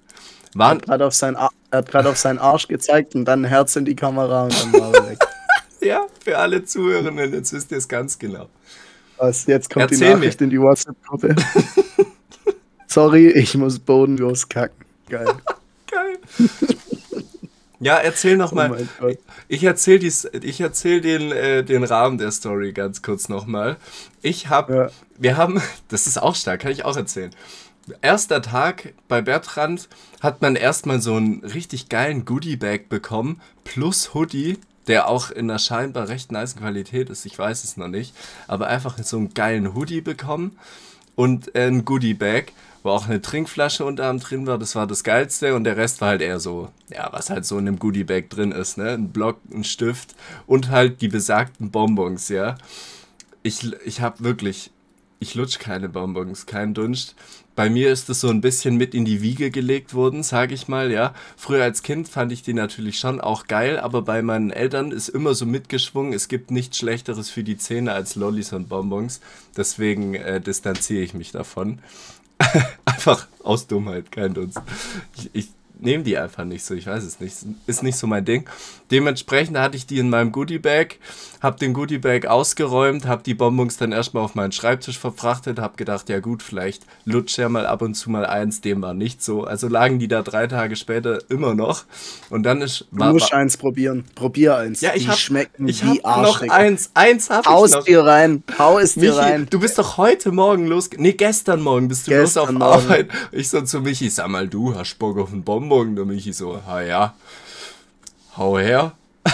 [0.55, 3.26] Er Waren, hat gerade auf, sein Ar- er hat grad auf seinen Arsch gezeigt und
[3.26, 5.20] dann ein Herz in die Kamera und dann war er weg.
[5.82, 8.49] ja, für alle Zuhörenden, jetzt wisst ihr es ganz genau.
[9.17, 11.36] Was, jetzt kommt Erzähl die Nachricht in die WhatsApp-Gruppe.
[12.88, 14.86] Sorry, ich muss bodenlos kacken.
[15.09, 15.28] Geil.
[15.91, 16.17] Geil.
[17.80, 19.11] Ja, erzähl noch Oh.
[19.47, 23.78] Ich erzähl, dies, ich erzähl den, äh, den Rahmen der Story ganz kurz nochmal.
[24.21, 24.89] Ich hab, Ja.
[25.17, 27.32] wir haben, das ist auch stark, kann ich auch erzählen.
[28.01, 29.88] Erster Tag bei Bertrand
[30.19, 34.57] hat man erstmal so einen richtig geilen Goodie-Bag bekommen, plus Hoodie,
[34.88, 38.13] der auch in einer scheinbar recht nice Qualität ist, ich weiß es noch nicht,
[38.47, 40.57] aber einfach so einen geilen Hoodie bekommen
[41.15, 44.57] und äh, ein Goodie-Bag, wo auch eine Trinkflasche unter anderem drin war.
[44.57, 47.57] Das war das Geilste und der Rest war halt eher so, ja, was halt so
[47.57, 48.91] in einem Goodie-Bag drin ist, ne?
[48.91, 50.15] Ein Block, ein Stift
[50.45, 52.55] und halt die besagten Bonbons, ja.
[53.43, 54.71] Ich, ich hab wirklich,
[55.19, 57.15] ich lutsch keine Bonbons, keinen Dunst.
[57.58, 60.68] Bei mir ist es so ein bisschen mit in die Wiege gelegt worden, sage ich
[60.68, 61.16] mal, ja.
[61.36, 65.10] Früher als Kind fand ich die natürlich schon auch geil, aber bei meinen Eltern ist
[65.10, 69.22] immer so mitgeschwungen, es gibt nichts Schlechteres für die Zähne als Lollis und Bonbons.
[69.58, 71.80] Deswegen äh, distanziere ich mich davon.
[72.86, 74.62] einfach aus Dummheit, kein Dunst.
[75.16, 75.49] Ich, ich
[75.80, 77.36] nehme die einfach nicht so, ich weiß es nicht.
[77.65, 78.47] Ist nicht so mein Ding.
[78.91, 80.99] Dementsprechend hatte ich die in meinem Goodie-Bag,
[81.41, 86.07] habe den Goodie-Bag ausgeräumt, habe die Bonbons dann erstmal auf meinen Schreibtisch verfrachtet, habe gedacht,
[86.09, 89.43] ja gut, vielleicht lutscht ja mal ab und zu mal eins, dem war nicht so.
[89.43, 91.84] Also lagen die da drei Tage später immer noch.
[92.30, 92.86] Und dann ist...
[92.91, 94.05] Du musst eins probieren.
[94.15, 94.82] Probier eins.
[94.82, 96.91] ja, ich die hab, schmecken ich wie hab noch eins.
[96.93, 97.84] Eins hab Hau ich es noch.
[97.84, 98.43] dir rein.
[98.57, 99.47] Hau es dir Michi, rein.
[99.49, 100.89] du bist doch heute Morgen los.
[100.95, 102.61] Nee, gestern Morgen bist du los auf Gestern.
[102.61, 103.09] Arbeit.
[103.32, 105.66] Ich so zu Michi, sag mal, du hast Bock auf einen Bonbon.
[105.70, 107.15] Der Michi so, ha ja.
[108.36, 108.93] Hau her.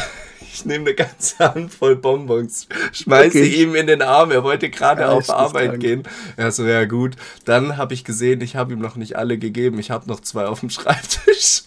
[0.55, 3.57] Ich nehme eine ganze Handvoll Bonbons, schmeiße Wirklich?
[3.57, 4.29] ihm in den Arm.
[4.29, 5.47] Er wollte gerade auf Geisteskrank.
[5.47, 6.03] Arbeit gehen.
[6.38, 7.15] Er so, ja gut.
[7.43, 9.79] Dann habe ich gesehen, ich habe ihm noch nicht alle gegeben.
[9.79, 11.63] Ich habe noch zwei auf dem Schreibtisch.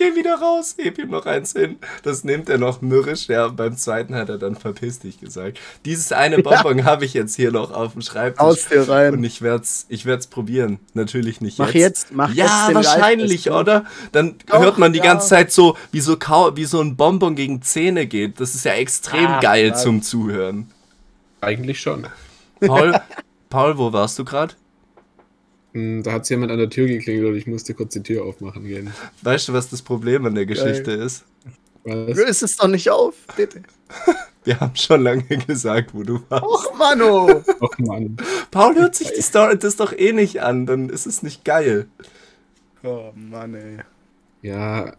[0.00, 1.76] Geh wieder raus, heb ihm noch eins hin.
[2.04, 3.28] Das nimmt er noch mürrisch.
[3.28, 5.58] Ja, beim zweiten hat er dann verpiss dich gesagt.
[5.84, 8.40] Dieses eine Bonbon habe ich jetzt hier noch auf dem Schreibtisch.
[8.40, 9.12] Haus dir rein.
[9.12, 10.78] Und ich werde es ich werd's probieren.
[10.94, 12.04] Natürlich nicht Mach jetzt.
[12.04, 13.84] jetzt, mach ja, jetzt wahrscheinlich, oder?
[14.12, 15.04] Dann Doch, hört man die ja.
[15.04, 18.40] ganze Zeit so, wie so, Kau wie so ein Bonbon gegen Zähne geht.
[18.40, 19.82] Das ist ja extrem Ah, geil was?
[19.82, 20.70] zum Zuhören.
[21.42, 22.06] Eigentlich schon.
[22.60, 22.98] Paul,
[23.50, 24.54] Paul, wo warst du gerade?
[25.72, 28.64] Hm, Da hat jemand an der Tür geklingelt und ich musste kurz die Tür aufmachen
[28.64, 28.92] gehen.
[29.22, 31.24] Weißt du, was das Problem an der Geschichte ist?
[31.84, 32.16] Was?
[32.16, 33.62] Löse es doch nicht auf, bitte.
[34.44, 36.44] Wir haben schon lange gesagt, wo du warst.
[36.44, 37.42] Och, Mano.
[37.60, 38.16] Och Mann.
[38.50, 41.86] Paul hört sich die Story das doch eh nicht an, dann ist es nicht geil.
[42.82, 43.78] Oh, Mann, ey.
[44.42, 44.94] Ja,